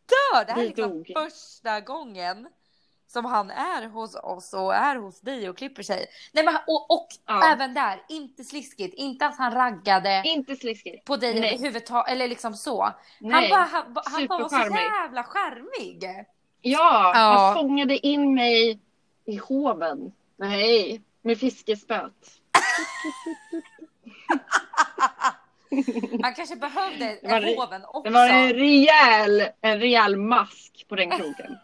dör! 0.07 0.45
Det 0.45 0.53
här 0.53 0.63
är 0.63 0.67
liksom 0.67 1.05
första 1.15 1.81
gången 1.81 2.49
som 3.13 3.25
han 3.25 3.51
är 3.51 3.89
hos 3.89 4.15
oss 4.15 4.55
och 4.55 4.75
är 4.75 4.97
hos 4.97 5.21
dig 5.21 5.49
och 5.49 5.57
klipper 5.57 5.83
sig. 5.83 6.07
Nej, 6.33 6.45
men, 6.45 6.55
och 6.67 6.91
och 6.91 7.09
ja. 7.27 7.53
även 7.53 7.75
där, 7.75 8.03
inte 8.09 8.45
sliskigt. 8.45 8.95
Inte 8.95 9.27
att 9.27 9.39
han 9.39 9.55
raggade 9.55 10.23
inte 10.25 10.57
sliskigt. 10.57 11.05
på 11.05 11.17
dig 11.17 11.39
överhuvudtaget 11.39 12.13
eller 12.13 12.29
liksom 12.29 12.55
så. 12.55 12.93
Nej. 13.19 13.51
Han, 13.51 13.51
bara, 13.51 13.61
han, 13.61 13.97
han 14.05 14.27
bara 14.27 14.39
var 14.39 14.49
så 14.49 14.75
jävla 14.75 15.25
charmig. 15.25 16.05
Ja, 16.61 17.13
ja, 17.15 17.17
han 17.39 17.55
fångade 17.55 18.07
in 18.07 18.35
mig 18.35 18.79
i 19.25 19.37
hoven. 19.37 20.13
Nej, 20.37 21.03
med 21.23 21.39
fiskespöt. 21.39 22.13
Han 26.23 26.35
kanske 26.35 26.57
behövde 26.57 27.19
en 27.23 27.45
hoven 27.45 27.85
också. 27.85 28.03
Det 28.03 28.11
var 28.11 28.29
en 28.29 28.53
rejäl, 28.53 29.49
en 29.61 29.81
rejäl 29.81 30.17
mask 30.17 30.85
på 30.89 30.97
den 30.97 31.11
kroken. 31.11 31.59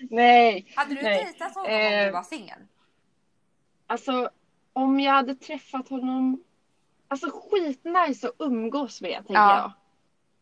nej. 0.10 0.72
Hade 0.76 0.94
du 0.94 1.02
dejtat 1.02 1.54
honom 1.54 1.70
eh, 1.70 1.98
om 1.98 2.04
du 2.04 2.10
var 2.10 2.22
singel? 2.22 2.58
Alltså, 3.86 4.30
om 4.72 5.00
jag 5.00 5.12
hade 5.12 5.34
träffat 5.34 5.88
honom. 5.88 6.44
Alltså 7.08 7.30
skitnice 7.30 8.28
att 8.28 8.34
umgås 8.38 9.00
med, 9.00 9.16
tänker 9.16 9.34
ja. 9.34 9.56
jag. 9.56 9.72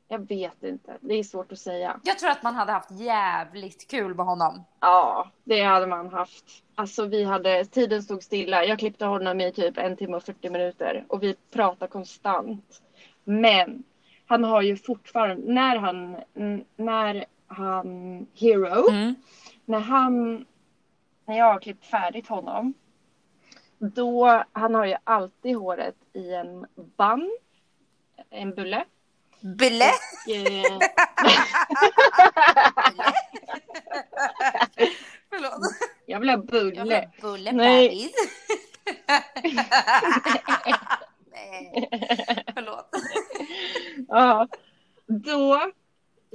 Jag 0.09 0.29
vet 0.29 0.63
inte. 0.63 0.97
Det 1.01 1.15
är 1.15 1.23
svårt 1.23 1.53
att 1.53 1.59
säga. 1.59 2.01
Jag 2.05 2.19
tror 2.19 2.31
att 2.31 2.43
man 2.43 2.55
hade 2.55 2.73
haft 2.73 2.91
jävligt 2.91 3.91
kul 3.91 4.15
med 4.15 4.27
honom. 4.27 4.65
Ja, 4.81 5.31
det 5.45 5.63
hade 5.63 5.87
man 5.87 6.09
haft. 6.09 6.45
Alltså 6.75 7.07
vi 7.07 7.25
hade, 7.25 7.65
tiden 7.65 8.03
stod 8.03 8.23
stilla. 8.23 8.65
Jag 8.65 8.79
klippte 8.79 9.05
honom 9.05 9.41
i 9.41 9.53
typ 9.53 9.79
en 9.79 9.97
timme 9.97 10.17
och 10.17 10.23
40 10.23 10.51
minuter 10.51 11.05
och 11.09 11.23
vi 11.23 11.35
pratade 11.53 11.91
konstant. 11.91 12.83
Men 13.25 13.85
han 14.27 14.45
har 14.45 14.63
ju 14.63 14.77
fortfarande, 14.77 15.53
när 15.53 15.77
han, 15.77 16.17
när 16.77 17.25
han, 17.47 18.27
Hero, 18.35 18.91
mm. 18.91 19.15
när 19.65 19.81
han, 19.81 20.47
när 21.25 21.39
jag 21.39 21.53
har 21.53 21.61
klippt 21.61 21.87
färdigt 21.87 22.29
honom, 22.29 22.75
då, 23.79 24.45
han 24.53 24.75
har 24.75 24.87
ju 24.87 24.97
alltid 25.05 25.57
håret 25.57 25.97
i 26.13 26.35
en 26.35 26.67
band, 26.75 27.31
en 28.31 28.55
bulle. 28.55 28.85
Bulle? 29.41 29.85
Eh, 30.29 30.79
Förlåt. 35.31 35.61
Jag 36.07 36.21
vill 36.21 36.29
ha 36.29 36.37
bulle. 36.37 36.75
Jag 36.77 36.85
vill 36.85 36.93
ha 36.95 37.03
bulle 37.21 37.53
Nej. 37.53 38.11
Nej. 41.33 41.89
Förlåt. 42.55 42.91
ja. 44.09 44.49
Då 45.07 45.61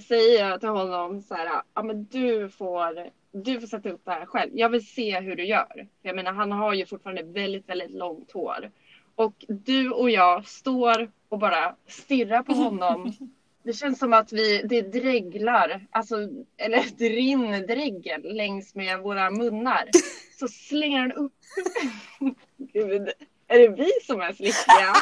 säger 0.08 0.50
jag 0.50 0.60
till 0.60 0.70
honom 0.70 1.22
så 1.22 1.36
här, 1.36 1.62
ja 1.74 1.84
men 1.84 2.06
du 2.06 2.50
får, 2.50 3.10
du 3.32 3.60
får 3.60 3.68
sätta 3.68 3.90
upp 3.90 4.06
det 4.06 4.12
här 4.12 4.26
själv. 4.26 4.52
Jag 4.54 4.70
vill 4.70 4.88
se 4.88 5.20
hur 5.20 5.36
du 5.36 5.46
gör. 5.46 5.88
Jag 6.02 6.16
menar 6.16 6.34
han 6.34 6.52
har 6.52 6.74
ju 6.74 6.86
fortfarande 6.86 7.24
väldigt, 7.24 7.70
väldigt 7.70 7.92
långt 7.92 8.32
hår. 8.32 8.72
Och 9.16 9.46
du 9.48 9.90
och 9.90 10.10
jag 10.10 10.48
står 10.48 11.12
och 11.30 11.40
bara 11.40 11.76
stirrar 11.88 12.44
på 12.44 12.54
honom. 12.54 13.14
Det 13.66 13.74
känns 13.74 14.00
som 14.00 14.14
att 14.14 14.34
vi, 14.34 14.62
det 14.62 14.82
dreglar, 14.82 15.88
alltså, 15.92 16.16
eller 16.58 16.86
det 16.98 17.10
rinner 17.10 17.68
dregel 17.68 18.36
längs 18.36 18.76
med 18.76 19.00
våra 19.00 19.32
munnar. 19.32 19.90
Så 20.40 20.48
slänger 20.48 21.00
han 21.00 21.12
upp. 21.12 21.34
Gud, 22.58 23.10
är 23.48 23.60
det 23.60 23.68
vi 23.68 23.92
som 24.06 24.22
är 24.22 24.34
slickiga? 24.34 24.94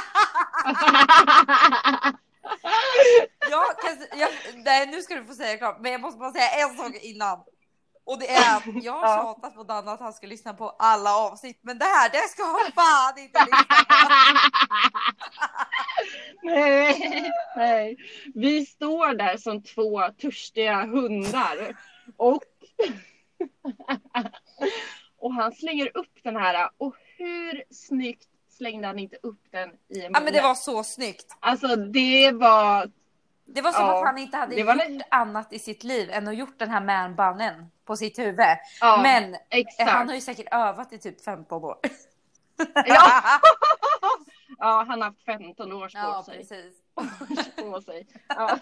ja, 3.49 3.65
jag, 4.17 4.29
nej, 4.55 4.87
nu 4.87 5.01
ska 5.01 5.15
du 5.15 5.25
få 5.25 5.33
säga 5.33 5.57
klart, 5.57 5.77
men 5.79 5.91
jag 5.91 6.01
måste 6.01 6.19
bara 6.19 6.31
säga 6.31 6.49
en 6.69 6.77
sak 6.77 6.95
innan. 7.01 7.39
Och 8.11 8.19
det 8.19 8.29
är 8.29 8.61
jag 8.83 8.93
har 8.93 9.07
ja. 9.07 9.15
tjatat 9.15 9.55
på 9.55 9.63
Danne 9.63 9.91
att 9.91 9.99
han 9.99 10.13
ska 10.13 10.27
lyssna 10.27 10.53
på 10.53 10.69
alla 10.69 11.15
avsnitt, 11.15 11.59
men 11.61 11.77
det 11.77 11.85
här, 11.85 12.09
det 12.09 12.29
ska 12.29 12.43
han 12.43 12.71
fan 12.71 13.19
inte 13.19 13.39
lyssna 13.39 13.85
på. 13.89 14.07
nej, 16.47 17.31
nej, 17.55 17.97
vi 18.33 18.65
står 18.65 19.13
där 19.13 19.37
som 19.37 19.63
två 19.63 20.01
törstiga 20.21 20.85
hundar 20.85 21.77
och 22.17 22.43
och 25.19 25.33
han 25.33 25.51
slänger 25.51 25.97
upp 25.97 26.23
den 26.23 26.35
här 26.35 26.69
och 26.77 26.95
hur 27.17 27.63
snyggt 27.73 28.29
slängde 28.49 28.87
han 28.87 28.99
inte 28.99 29.17
upp 29.23 29.41
den 29.51 29.69
i 29.69 30.05
en 30.05 30.11
Ja 30.13 30.19
men 30.19 30.33
det 30.33 30.41
var 30.41 30.55
så 30.55 30.83
snyggt. 30.83 31.37
Alltså 31.39 31.75
det 31.75 32.31
var 32.31 32.91
det 33.53 33.61
var 33.61 33.71
som 33.71 33.85
ja, 33.85 33.99
att 33.99 34.05
han 34.05 34.17
inte 34.17 34.37
hade 34.37 34.55
gjort 34.55 34.77
det... 34.77 35.03
annat 35.11 35.53
i 35.53 35.59
sitt 35.59 35.83
liv 35.83 36.09
än 36.11 36.27
att 36.27 36.35
gjort 36.35 36.59
den 36.59 36.69
här 36.69 36.81
manbunnen 36.81 37.71
på 37.85 37.95
sitt 37.95 38.19
huvud. 38.19 38.45
Ja, 38.81 38.99
Men 39.03 39.35
exakt. 39.49 39.89
han 39.89 40.07
har 40.07 40.15
ju 40.15 40.21
säkert 40.21 40.47
övat 40.51 40.93
i 40.93 40.97
typ 40.97 41.23
15 41.23 41.63
år. 41.63 41.77
Ja, 42.73 43.21
ja 44.57 44.85
han 44.87 45.01
har 45.01 45.07
haft 45.07 45.25
15 45.25 45.71
år 45.71 46.15
på 46.15 46.23
sig. 46.23 46.37
Precis. 46.37 46.75
på 47.55 47.81
sig. 47.81 48.07
Ja. 48.27 48.59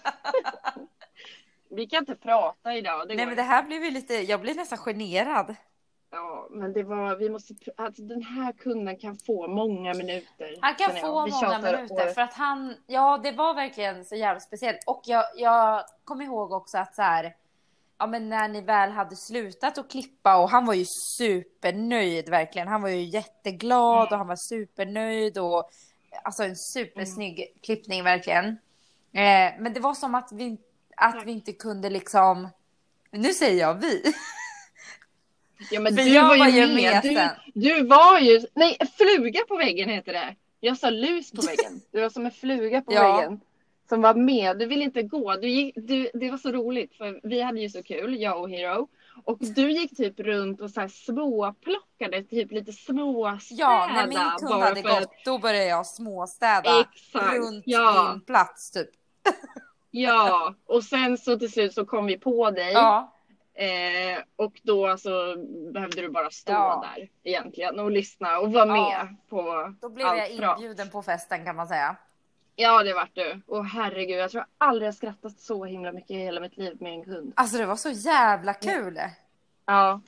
Vi 1.70 1.86
kan 1.86 1.98
inte 1.98 2.16
prata 2.16 2.74
idag. 2.74 3.06
Nej 3.08 3.26
men 3.26 3.36
det 3.36 3.42
här 3.42 3.62
blev 3.62 3.84
ju 3.84 3.90
lite, 3.90 4.14
jag 4.14 4.40
blir 4.40 4.54
nästan 4.54 4.78
generad. 4.78 5.56
Ja, 6.12 6.46
men 6.50 6.72
det 6.72 6.82
var, 6.82 7.16
vi 7.16 7.30
måste, 7.30 7.54
alltså 7.76 8.02
den 8.02 8.22
här 8.22 8.52
kunden 8.52 8.96
kan 8.98 9.16
få 9.26 9.48
många 9.48 9.94
minuter. 9.94 10.56
Han 10.60 10.74
kan 10.74 10.96
få 10.96 11.26
många 11.26 11.58
minuter 11.58 11.94
år- 12.08 12.12
för 12.14 12.20
att 12.20 12.34
han, 12.34 12.74
ja 12.86 13.20
det 13.22 13.32
var 13.32 13.54
verkligen 13.54 14.04
så 14.04 14.16
jävla 14.16 14.40
speciellt. 14.40 14.78
Och 14.86 15.02
jag, 15.04 15.24
jag 15.36 15.84
kommer 16.04 16.24
ihåg 16.24 16.52
också 16.52 16.78
att 16.78 16.94
så 16.94 17.02
här, 17.02 17.34
ja 17.98 18.06
men 18.06 18.28
när 18.28 18.48
ni 18.48 18.60
väl 18.60 18.90
hade 18.90 19.16
slutat 19.16 19.78
att 19.78 19.90
klippa 19.90 20.36
och 20.36 20.50
han 20.50 20.66
var 20.66 20.74
ju 20.74 20.84
supernöjd 21.18 22.28
verkligen. 22.28 22.68
Han 22.68 22.82
var 22.82 22.88
ju 22.88 23.02
jätteglad 23.02 24.00
Mm. 24.02 24.12
och 24.12 24.18
han 24.18 24.26
var 24.26 24.36
supernöjd 24.36 25.38
och 25.38 25.70
alltså 26.24 26.42
en 26.44 26.56
supersnygg 26.56 27.56
klippning 27.62 28.04
verkligen. 28.04 28.46
Eh, 29.12 29.52
men 29.58 29.72
det 29.72 29.80
var 29.80 29.94
som 29.94 30.14
att 30.14 30.32
vi, 30.32 30.58
att 30.96 31.22
vi 31.24 31.32
inte 31.32 31.52
kunde 31.52 31.90
liksom, 31.90 32.48
nu 33.10 33.32
säger 33.32 33.60
jag 33.60 33.74
vi. 33.74 34.02
Ja, 35.70 35.80
men 35.80 35.96
För 35.96 36.02
du 36.02 36.10
jag 36.10 36.28
var 36.28 36.38
var 36.38 36.48
ju 36.48 36.66
med. 36.66 36.74
med 37.04 37.30
Du, 37.54 37.60
du 37.74 37.86
var 37.86 38.18
ju, 38.18 38.40
nej, 38.54 38.76
fluga 38.98 39.40
på 39.48 39.56
väggen 39.56 39.88
heter 39.88 40.12
det. 40.12 40.34
Jag 40.60 40.78
sa 40.78 40.90
lus 40.90 41.32
på 41.32 41.42
väggen. 41.42 41.80
Du 41.92 42.00
var 42.00 42.10
som 42.10 42.26
en 42.26 42.32
fluga 42.32 42.82
på 42.82 42.92
Ja. 42.94 43.16
väggen. 43.16 43.40
Som 43.88 44.02
var 44.02 44.14
med. 44.14 44.58
Du 44.58 44.66
ville 44.66 44.84
inte 44.84 45.02
gå. 45.02 45.36
Du 45.36 45.48
gick, 45.48 45.74
du, 45.76 46.10
det 46.14 46.30
var 46.30 46.38
så 46.38 46.52
roligt 46.52 46.94
för 46.94 47.20
vi 47.22 47.40
hade 47.40 47.60
ju 47.60 47.68
så 47.68 47.82
kul, 47.82 48.20
jag 48.20 48.40
och 48.40 48.50
Hero. 48.50 48.88
Och 49.24 49.38
du 49.40 49.70
gick 49.72 49.96
typ 49.96 50.20
runt 50.20 50.60
och 50.60 50.70
så 50.70 50.80
här 50.80 50.88
småplockade 50.88 52.22
typ 52.22 52.52
lite 52.52 52.72
småstäda. 52.72 53.60
Ja, 53.60 53.90
när 53.94 54.06
min 54.06 54.18
kund 54.38 54.50
bara 54.50 54.64
hade 54.64 54.82
gått 54.82 55.10
då 55.24 55.38
började 55.38 55.66
jag 55.66 55.86
småstäda 55.86 56.80
Exakt. 56.80 57.36
runt 57.36 57.62
ja, 57.66 58.10
din 58.12 58.20
plats 58.20 58.70
typ. 58.70 58.88
ja, 59.90 60.54
och 60.66 60.84
sen 60.84 61.18
så 61.18 61.38
till 61.38 61.52
slut 61.52 61.74
så 61.74 61.84
kom 61.84 62.06
vi 62.06 62.18
på 62.18 62.50
dig. 62.50 62.72
Ja. 62.72 63.12
Eh, 63.60 64.18
och 64.36 64.60
då 64.62 64.96
så 64.98 65.36
behövde 65.72 66.00
du 66.02 66.08
bara 66.08 66.30
stå 66.30 66.52
Ja. 66.52 66.84
där 66.96 67.08
egentligen 67.24 67.80
och 67.80 67.90
lyssna 67.90 68.38
och 68.38 68.52
vara 68.52 68.66
Ja. 68.66 68.72
med 69.06 69.16
på 69.28 69.74
Då 69.80 69.88
blev 69.88 70.06
allt 70.06 70.18
jag 70.28 70.38
bra. 70.38 70.54
inbjuden 70.54 70.90
på 70.90 71.02
festen 71.02 71.44
kan 71.44 71.56
man 71.56 71.68
säga. 71.68 71.96
Ja, 72.56 72.82
det 72.82 72.94
vart 72.94 73.14
du. 73.14 73.40
Och 73.46 73.66
herregud, 73.66 74.18
jag 74.18 74.30
tror 74.30 74.40
jag 74.58 74.68
aldrig 74.68 74.88
har 74.88 74.92
skrattat 74.92 75.38
så 75.40 75.64
himla 75.64 75.92
mycket 75.92 76.10
i 76.10 76.14
hela 76.18 76.40
mitt 76.40 76.56
liv 76.56 76.76
med 76.80 76.92
en 76.92 77.04
kund. 77.04 77.32
Alltså 77.36 77.56
det 77.58 77.66
var 77.66 77.76
så 77.76 77.90
jävla 77.90 78.54
kul. 78.54 79.00
Ja, 79.66 80.00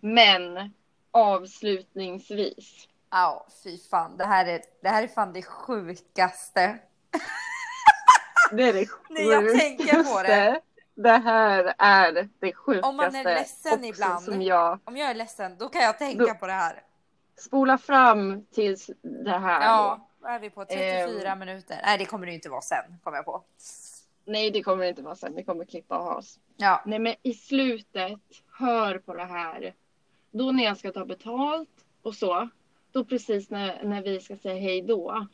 men 0.00 0.72
avslutningsvis. 1.10 2.88
Ja, 3.10 3.46
fy 3.64 3.78
fan. 3.90 4.16
Det 4.16 4.24
här 4.24 4.46
är, 4.46 4.60
det 4.82 4.88
här 4.88 5.02
är 5.02 5.08
fan 5.08 5.32
det 5.32 5.42
sjukaste. 5.42 6.78
Det 8.52 8.62
är 8.68 8.72
det 8.72 8.88
Nej, 9.10 9.26
jag 9.26 9.58
tänker 9.58 10.02
på 10.14 10.22
det. 10.22 10.60
Det 11.02 11.10
här 11.18 11.74
är 11.78 12.28
det 12.38 12.52
sjukaste. 12.52 12.88
Om 12.88 12.96
man 12.96 13.14
är 13.14 13.24
ledsen 13.24 13.84
ibland. 13.84 14.22
Som 14.24 14.42
jag 14.42 14.78
Om 14.84 14.96
jag 14.96 15.10
är 15.10 15.14
ledsen, 15.14 15.56
då 15.58 15.68
kan 15.68 15.82
jag 15.82 15.98
tänka 15.98 16.24
Då- 16.26 16.34
på 16.34 16.46
det 16.46 16.52
här. 16.52 16.82
spolar 17.36 17.76
fram 17.76 18.44
tills 18.46 18.90
det 19.02 19.38
här. 19.38 19.60
då. 19.60 19.64
Ja, 19.66 20.08
vad 20.20 20.32
är 20.32 20.38
vi 20.38 20.50
på? 20.50 20.64
34 20.64 21.32
Ehm. 21.32 21.38
minuter. 21.38 21.80
Nej, 21.84 21.98
det 21.98 22.04
kommer 22.04 22.26
det 22.26 22.32
inte 22.32 22.48
vara 22.48 22.60
sen, 22.60 22.84
kommer 23.04 23.16
jag 23.18 23.24
på. 23.24 23.42
Nej, 24.24 24.50
det 24.50 24.62
kommer 24.62 24.82
det 24.84 24.88
inte 24.88 25.02
vara 25.02 25.14
sen. 25.14 25.34
Vi 25.34 25.44
kommer 25.44 25.64
klippa 25.64 25.98
och 25.98 26.04
ha 26.04 26.14
oss. 26.14 26.38
Ja, 26.56 26.82
Nej 26.86 26.98
men 26.98 27.14
i 27.22 27.34
slutet, 27.34 28.20
hör 28.58 28.98
på 28.98 29.14
det 29.14 29.24
här. 29.24 29.74
Då 30.30 30.52
när 30.52 30.64
jag 30.64 30.76
ska 30.78 30.92
ta 30.92 31.04
betalt 31.04 31.84
och 32.02 32.14
så. 32.14 32.48
Då 32.92 33.04
precis 33.04 33.50
när, 33.50 33.82
när 33.84 34.02
vi 34.02 34.20
ska 34.20 34.36
säga 34.36 34.54
hej 34.60 34.82
då. 34.82 35.26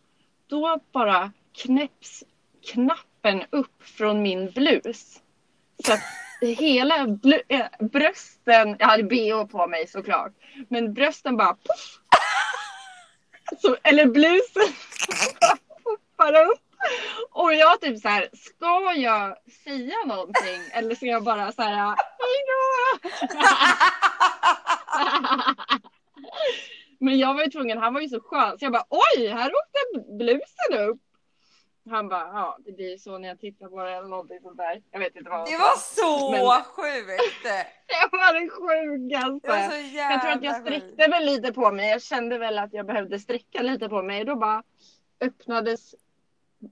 Då 0.47 0.79
bara 0.93 1.33
knäpps 1.53 2.25
knappen 2.73 3.43
upp 3.51 3.83
från 3.83 4.23
min 4.23 4.51
blus. 4.51 5.21
Så 5.87 5.93
att 5.93 6.01
hela 6.41 6.97
eh, 7.49 7.67
brösten, 7.81 8.77
jag 8.79 8.87
hade 8.87 9.03
bh 9.03 9.45
på 9.45 9.67
mig 9.67 9.87
såklart. 9.87 10.33
Men 10.69 10.95
brösten 10.95 11.37
bara 11.37 11.55
poff. 11.55 12.01
Så, 13.63 13.77
eller 13.83 14.07
blusen 14.07 14.75
poppar 15.85 16.35
upp. 16.35 16.61
Och 17.31 17.55
jag 17.55 17.81
typ 17.81 18.01
så 18.01 18.09
här, 18.09 18.29
ska 18.33 18.93
jag 18.97 19.37
säga 19.65 19.97
någonting 20.07 20.61
eller 20.73 20.95
ska 20.95 21.07
jag 21.07 21.25
bara 21.25 21.53
så 21.53 21.63
här, 21.63 21.97
hejdå? 22.21 22.65
Men 27.01 27.19
jag 27.19 27.35
var 27.35 27.45
ju 27.45 27.51
tvungen, 27.51 27.79
han 27.79 27.95
var 27.95 28.01
ju 28.01 28.09
så 28.09 28.21
skön 28.21 28.59
så 28.59 28.65
jag 28.65 28.73
bara 28.73 28.87
oj, 28.89 29.29
här 29.29 29.53
åkte 29.55 29.79
blusen 30.19 30.89
upp. 30.89 31.01
Han 31.91 32.09
bara, 32.09 32.21
ja 32.21 32.59
det 32.65 32.73
blir 32.73 32.99
så 32.99 33.19
när 33.19 33.29
jag 33.29 33.41
tittar 33.41 33.69
på 33.69 33.83
det 33.85 33.91
eller 33.97 34.09
någonting 34.09 34.41
sånt 34.43 34.57
där. 34.57 34.83
Jag 34.91 35.01
vet 35.01 35.17
inte 35.17 35.31
vad 35.31 35.47
det 35.47 35.59
var 35.59 35.77
så 35.77 36.31
Men- 36.31 36.65
sjukt. 36.65 37.43
Det 37.87 38.09
var 38.13 38.33
det 38.35 38.41
Det 38.41 38.51
sjukaste. 38.51 39.49
var 39.49 39.71
så 39.71 39.77
jävla 39.97 40.15
Jag 40.15 40.21
tror 40.23 40.33
att 40.33 40.43
jag 40.43 40.57
sträckte 40.61 41.09
väl 41.11 41.25
lite 41.25 41.53
på 41.53 41.71
mig. 41.73 41.91
Jag 41.91 42.03
kände 42.03 42.39
väl 42.39 42.59
att 42.59 42.73
jag 42.73 42.87
behövde 42.87 43.19
sträcka 43.19 43.63
lite 43.63 43.89
på 43.89 44.03
mig. 44.03 44.25
Då 44.25 44.37
bara 44.37 44.63
öppnades 45.21 45.95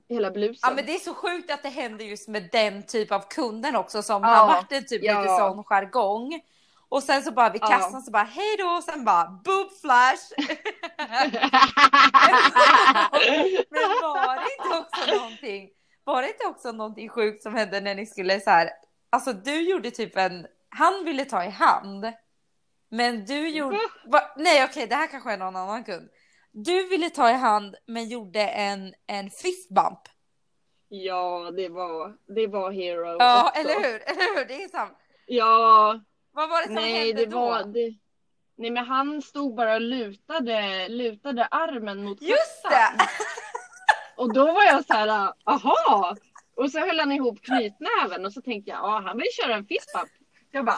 hela 0.09 0.31
blusen. 0.31 0.59
Ja 0.62 0.75
men 0.77 0.87
det 0.87 0.94
är 0.94 0.98
så 0.98 1.14
sjukt 1.14 1.51
att 1.51 1.62
det 1.62 1.68
händer 1.68 2.05
just 2.05 2.29
med 2.29 2.48
den 2.53 2.83
typ 2.83 3.12
av 3.12 3.20
kunden 3.31 3.77
också 3.77 4.03
som 4.03 4.22
Ja, 4.22 4.29
har 4.29 4.46
varit 4.46 4.72
en 4.72 4.87
typ 4.87 5.05
ja. 5.05 5.20
lite 5.20 5.37
sån 5.37 5.64
jargong. 5.64 6.40
Och 6.88 7.03
sen 7.03 7.22
så 7.22 7.33
bara 7.33 7.51
vid 7.51 7.62
Ja. 7.62 7.66
kassan 7.68 8.03
så 8.03 8.11
bara 8.11 8.22
hej 8.22 8.57
då 8.59 8.64
och 8.66 8.85
sen 8.85 9.05
bara 9.05 9.27
boob 9.44 9.72
flash. 9.81 10.33
Men 13.70 13.83
var 14.03 14.35
det 14.37 14.53
inte 14.64 14.79
också 14.79 15.14
någonting? 15.18 15.70
Var 16.05 16.22
det 16.22 16.29
inte 16.29 16.46
också 16.46 16.72
någonting 16.72 17.09
sjukt 17.09 17.42
som 17.42 17.55
hände 17.55 17.81
när 17.81 17.94
ni 17.94 18.07
skulle 18.07 18.40
så 18.40 18.51
här? 18.51 18.70
Alltså 19.11 19.33
du 19.33 19.61
gjorde 19.70 19.90
typ 19.90 20.16
en, 20.16 20.46
han 20.68 21.05
ville 21.05 21.25
ta 21.25 21.44
i 21.44 21.48
hand. 21.51 22.12
Men 22.90 23.25
du 23.25 23.48
gjorde, 23.48 23.79
va, 24.07 24.20
nej 24.37 24.64
okej 24.64 24.87
det 24.87 24.94
här 24.94 25.07
kanske 25.07 25.33
är 25.33 25.37
någon 25.38 25.57
annan 25.57 25.85
kund. 25.85 26.09
Du 26.53 26.88
ville 26.88 27.11
ta 27.11 27.31
i 27.31 27.35
hand 27.35 27.75
men 27.87 28.09
gjorde 28.09 28.40
en, 28.48 28.94
en 29.07 29.31
fist 29.31 29.68
bump. 29.75 29.98
ja, 30.88 31.51
det 31.57 31.68
var, 31.68 32.16
det 32.35 32.46
var 32.46 32.70
hero 32.70 33.16
Ja 33.18 33.48
också. 33.48 33.61
eller 33.61 33.75
hur, 33.75 34.03
eller 34.11 34.37
hur? 34.38 34.44
Det 34.44 34.62
är 34.64 34.68
sant. 34.68 34.98
Ja, 35.27 36.01
Vad 36.33 36.51
var 36.51 36.61
det 36.61 36.66
som 36.66 36.75
nej 36.75 37.07
hände 37.07 37.25
det 37.25 37.31
då? 37.31 37.40
var 37.40 37.64
det. 37.64 37.94
Nej 38.62 38.70
men 38.70 38.85
han 38.87 39.22
stod 39.22 39.55
bara 39.55 39.75
och 39.75 39.81
lutade, 39.81 40.88
lutade 40.88 41.44
armen 41.46 42.05
mot 42.05 42.22
Just 42.22 42.62
kassan. 42.62 42.96
det! 42.98 43.05
Och 44.22 44.33
då 44.35 44.46
var 44.53 44.64
jag 44.64 44.85
så 44.85 44.92
här, 44.92 45.33
aha! 45.44 46.16
Och 46.57 46.70
så 46.70 46.79
höll 46.79 46.98
han 47.01 47.12
ihop 47.12 47.42
knytnäven 47.42 48.27
och 48.27 48.33
så 48.33 48.42
tänkte 48.42 48.70
jag, 48.70 48.79
ja 48.79 49.03
han 49.07 49.16
vill 49.18 49.27
köra 49.42 49.55
en 49.55 49.66
fistbump. 49.66 50.09
Jag 50.51 50.64
bara, 50.64 50.77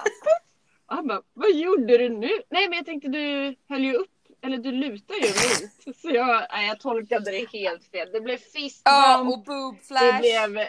och 0.86 0.94
han 0.96 1.06
bara, 1.06 1.22
vad 1.32 1.50
gjorde 1.54 1.98
du 1.98 2.08
nu? 2.08 2.30
Nej 2.50 2.68
men 2.68 2.76
jag 2.76 2.86
tänkte 2.86 3.08
du 3.08 3.56
höll 3.68 3.84
ju 3.84 3.94
upp, 3.94 4.10
eller 4.42 4.58
du 4.58 4.72
lutar 4.72 5.14
ju 5.14 5.20
mot. 5.28 5.96
Så 6.02 6.10
jag, 6.10 6.46
nej, 6.52 6.68
jag 6.68 6.80
tolkade 6.80 7.30
det 7.30 7.48
helt 7.58 7.90
fel. 7.90 8.08
Det 8.12 8.20
blev 8.20 8.36
fistbump, 8.36 8.82
Ja 8.84 9.20
och 9.20 9.26
boob 9.44 9.76
det 9.78 9.84
flash. 9.86 10.20
blev 10.20 10.68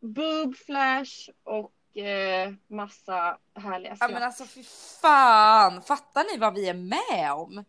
boob 0.00 0.56
flash 0.56 1.30
och 1.44 1.72
eh, 1.94 2.52
massa 2.66 3.38
härliga 3.54 3.90
Ja 3.90 3.96
skratt. 3.96 4.10
men 4.12 4.22
alltså 4.22 4.44
fy 4.44 4.62
fan, 5.02 5.82
fattar 5.82 6.24
ni 6.32 6.38
vad 6.38 6.54
vi 6.54 6.68
är 6.68 6.74
med 6.74 7.32
om? 7.32 7.64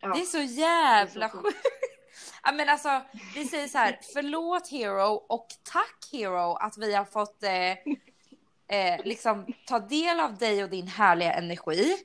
Ja. 0.00 0.08
Det 0.14 0.20
är 0.20 0.24
så 0.24 0.38
jävla 0.38 1.28
sjukt. 1.28 1.56
Ja 2.44 2.52
men 2.52 2.68
alltså 2.68 3.00
vi 3.34 3.44
säger 3.44 3.68
så 3.68 3.78
här, 3.78 4.00
förlåt 4.14 4.68
Hero 4.68 5.12
och 5.28 5.46
tack 5.72 6.08
Hero 6.12 6.54
att 6.54 6.78
vi 6.78 6.94
har 6.94 7.04
fått 7.04 7.42
eh, 7.42 7.70
eh, 8.78 9.00
liksom 9.04 9.46
ta 9.66 9.78
del 9.78 10.20
av 10.20 10.36
dig 10.36 10.64
och 10.64 10.70
din 10.70 10.86
härliga 10.88 11.32
energi. 11.32 11.96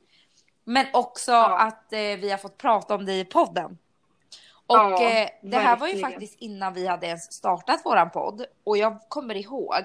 Men 0.63 0.86
också 0.93 1.32
Ja. 1.32 1.58
att 1.60 1.93
eh, 1.93 2.00
vi 2.00 2.30
har 2.32 2.38
fått 2.38 2.58
prata 2.58 2.96
om 2.96 3.06
dig 3.06 3.20
i 3.20 3.26
podden. 3.26 3.78
Och 4.67 4.76
Ja, 4.78 5.04
eh, 5.10 5.30
det 5.43 5.58
här 5.58 5.78
var 5.78 5.88
ju 5.88 6.00
faktiskt 6.02 6.36
innan 6.39 6.74
vi 6.74 6.88
hade 6.88 7.08
ens 7.08 7.34
startat 7.34 7.86
våran 7.86 8.10
podd. 8.12 8.46
Och 8.63 8.78
jag 8.78 9.00
kommer 9.10 9.36
ihåg 9.36 9.84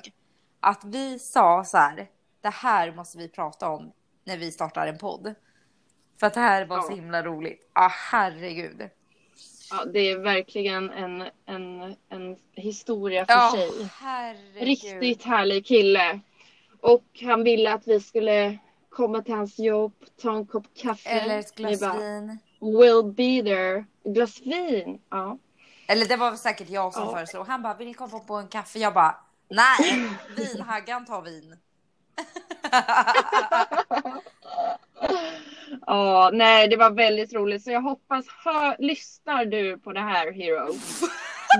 att 0.62 0.84
vi 0.84 1.18
sa 1.18 1.64
så 1.64 1.76
här, 1.76 2.08
det 2.40 2.48
här 2.50 2.92
måste 2.92 3.18
vi 3.18 3.28
prata 3.28 3.68
om 3.68 3.92
när 4.24 4.36
vi 4.36 4.52
startar 4.52 4.86
en 4.86 4.98
podd. 4.98 5.34
För 6.20 6.26
att 6.26 6.34
det 6.34 6.40
här 6.40 6.64
var 6.64 6.76
Ja. 6.76 6.82
så 6.82 6.94
himla 6.94 7.22
roligt. 7.22 7.70
Ja, 7.74 7.88
herregud. 8.10 8.88
Ja, 9.70 9.84
det 9.84 10.00
är 10.00 10.18
verkligen 10.18 10.90
en, 10.90 11.24
en, 11.46 11.96
en 12.08 12.36
historia 12.52 13.26
för 13.26 13.32
Ja, 13.32 13.52
sig. 13.54 13.88
herregud. 14.00 14.62
Riktigt 14.62 15.22
härlig 15.22 15.66
kille. 15.66 16.20
Och 16.80 17.04
han 17.22 17.44
ville 17.44 17.72
att 17.72 17.86
vi 17.86 18.00
skulle 18.00 18.58
komma 18.90 19.22
till 19.22 19.34
hans 19.34 19.58
jobb, 19.58 19.92
ta 20.22 20.32
en 20.36 20.46
kopp 20.46 20.66
kaffe. 20.76 21.08
Eller 21.10 21.38
ett 21.38 21.54
glas 21.54 21.80
bara, 21.80 21.98
vin. 21.98 22.38
Will 22.60 23.02
be 23.04 23.42
there. 23.50 23.84
Glas 24.04 24.40
vin? 24.40 25.00
Ja. 25.10 25.38
Eller 25.86 26.06
det 26.06 26.16
var 26.16 26.34
säkert 26.36 26.68
jag 26.70 26.94
som 26.94 27.04
Ja. 27.04 27.12
föreslog. 27.12 27.46
Han 27.46 27.62
bara, 27.62 27.74
vill 27.74 27.86
ni 27.88 27.94
komma 27.94 28.18
på 28.18 28.34
en 28.34 28.48
kaffe? 28.48 28.78
Jag 28.78 28.94
bara, 28.94 29.16
nej, 29.52 30.08
vinhaggan 30.36 31.06
tar 31.06 31.22
vin. 31.22 31.56
Ja, 35.86 36.30
nej, 36.32 36.68
det 36.68 36.76
var 36.76 36.90
väldigt 36.90 37.32
roligt. 37.32 37.64
Så 37.64 37.70
jag 37.70 37.80
hoppas, 37.82 38.24
hör, 38.44 38.76
lyssnar 38.78 39.44
du 39.44 39.78
på 39.78 39.92
det 39.92 40.00
här 40.00 40.32
Hero? 40.32 40.66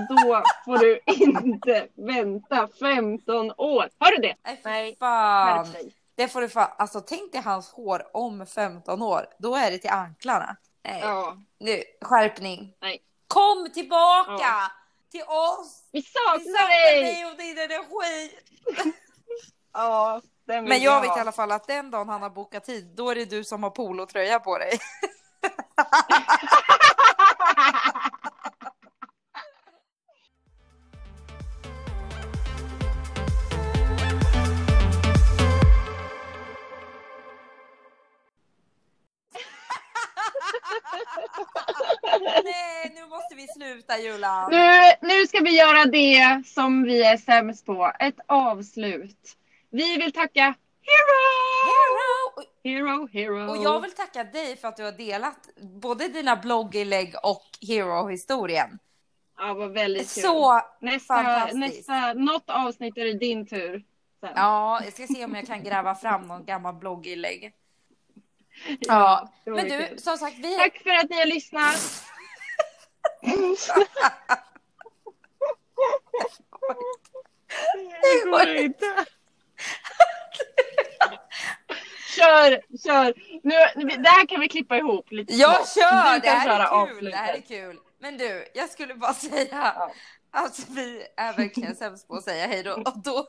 Då 0.09 0.43
får 0.65 0.77
du 0.77 0.99
inte 1.05 1.87
vänta 1.95 2.67
15 2.79 3.51
år. 3.57 3.89
Hör 3.99 4.11
du 4.11 4.17
det? 4.21 4.35
Nej, 4.65 4.95
fan. 4.99 5.67
Det 6.15 6.27
får 6.27 6.41
du 6.41 6.49
fan, 6.49 6.69
alltså 6.77 7.01
tänk 7.01 7.31
dig 7.31 7.41
hans 7.41 7.71
hår 7.71 8.03
om 8.13 8.45
15 8.45 9.01
år. 9.01 9.25
Då 9.39 9.55
är 9.55 9.71
det 9.71 9.77
till 9.77 9.89
anklarna. 9.89 10.55
Nej, 10.85 10.99
Ja. 11.01 11.37
nu, 11.59 11.83
skärpning. 12.01 12.73
Nej. 12.81 13.01
Kom 13.27 13.69
tillbaka 13.73 14.31
Ja. 14.31 14.71
Till 15.13 15.23
oss! 15.27 15.83
Vi 15.91 15.99
Vi 15.99 16.07
saknar 16.07 16.39
saknar 16.39 16.69
dig! 16.69 17.01
dig 17.03 17.25
och 17.25 17.37
din 17.37 17.57
energi. 17.57 18.37
Ja, 19.73 20.21
den 20.47 20.65
Men 20.65 20.81
jag 20.81 21.01
vet 21.01 21.09
ha. 21.09 21.17
i 21.17 21.21
alla 21.21 21.31
fall 21.31 21.51
att 21.51 21.67
den 21.67 21.91
dagen 21.91 22.09
han 22.09 22.21
har 22.21 22.29
bokat 22.29 22.63
tid, 22.65 22.95
då 22.95 23.09
är 23.09 23.15
det 23.15 23.25
du 23.25 23.43
som 23.43 23.63
har 23.63 23.69
polotröja 23.69 24.39
på 24.39 24.57
dig. 24.57 24.79
vi 43.43 43.47
sluta 43.47 43.97
Julan. 43.97 44.51
Nu, 44.51 44.81
nu 45.01 45.27
ska 45.27 45.39
vi 45.39 45.57
göra 45.57 45.85
det 45.85 46.41
som 46.45 46.83
vi 46.83 47.03
är 47.03 47.17
sämst 47.17 47.65
på. 47.65 47.91
Ett 47.99 48.15
avslut. 48.25 49.37
Vi 49.69 49.97
vill 49.97 50.11
tacka 50.11 50.55
Hero! 50.85 52.47
Hero! 52.63 53.07
Hero, 53.07 53.07
hero. 53.07 53.51
Och 53.51 53.63
jag 53.63 53.81
vill 53.81 53.91
tacka 53.91 54.23
dig 54.23 54.57
för 54.57 54.67
att 54.67 54.77
du 54.77 54.83
har 54.83 54.91
delat 54.91 55.49
både 55.61 56.07
dina 56.07 56.35
blogginlägg 56.35 57.15
och 57.23 57.43
Hero-historien. 57.61 58.79
Ja, 59.37 59.53
vad 59.53 59.71
väldigt 59.71 60.13
kul. 60.13 60.23
Så 60.23 60.61
nästa, 60.81 61.47
nästa, 61.53 62.13
något 62.13 62.43
avsnitt 62.49 62.97
är 62.97 63.05
det 63.05 63.13
din 63.13 63.47
tur. 63.47 63.83
Sen. 64.19 64.31
Ja, 64.35 64.81
jag 64.83 64.93
ska 64.93 65.07
se 65.07 65.25
om 65.25 65.35
jag 65.35 65.47
kan 65.47 65.63
gräva 65.63 65.95
fram 65.95 66.21
någon 66.21 66.45
gammal 66.45 66.73
blogginlägg. 66.73 67.53
Ja, 68.79 69.29
var 69.45 69.53
men 69.53 69.69
du, 69.69 69.87
kul. 69.87 69.99
som 69.99 70.17
sagt, 70.17 70.37
vi... 70.37 70.57
Tack 70.57 70.77
för 70.77 70.89
att 70.89 71.09
ni 71.09 71.19
har 71.19 71.25
lyssnat. 71.25 72.03
Det 78.01 78.29
går 78.29 78.47
inte. 78.55 78.85
Kör, 82.17 82.61
kör. 82.85 83.13
Nu, 83.43 83.85
det 83.97 84.09
här 84.09 84.25
kan 84.27 84.39
vi 84.39 84.47
klippa 84.49 84.77
ihop 84.77 85.11
lite 85.11 85.33
Jag 85.33 85.55
smått. 85.55 85.69
kör! 85.69 86.19
Det 86.19 86.29
här 86.29 86.45
köra 86.47 86.63
är 86.81 86.87
kul. 86.87 87.05
Det 87.11 87.17
här 87.17 87.33
är 87.33 87.41
kul. 87.41 87.79
Men 87.99 88.17
du, 88.17 88.47
jag 88.53 88.69
skulle 88.69 88.95
bara 88.95 89.13
säga 89.13 89.73
Ja. 89.77 89.91
att 90.31 90.59
vi 90.69 91.07
är 91.17 91.33
verkligen 91.33 91.75
sämst 91.75 92.07
på 92.07 92.15
att 92.15 92.23
säga 92.23 92.47
hej 92.47 92.63
då. 92.63 92.73
Och 92.85 92.97
då, 93.03 93.27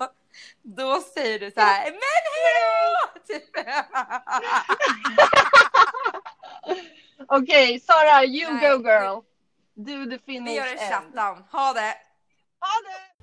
då 0.63 1.01
säger 1.01 1.39
du 1.39 1.51
så 1.51 1.61
här, 1.61 1.85
men 1.85 2.01
hej 2.35 2.55
då! 2.61 3.21
Typ. 3.35 3.51
Okej, 7.29 7.81
Sara, 7.81 8.25
you 8.25 8.53
Nej, 8.53 8.71
go 8.71 8.89
girl. 8.89 9.21
Do 9.77 10.07
the 10.11 10.19
finish 10.19 10.51
Vi 10.51 10.57
gör 10.57 10.67
en 10.67 10.79
shutdown. 10.79 11.45
Ha 11.51 11.73
det! 11.73 11.95
Ha 12.59 12.81
det! 12.87 13.14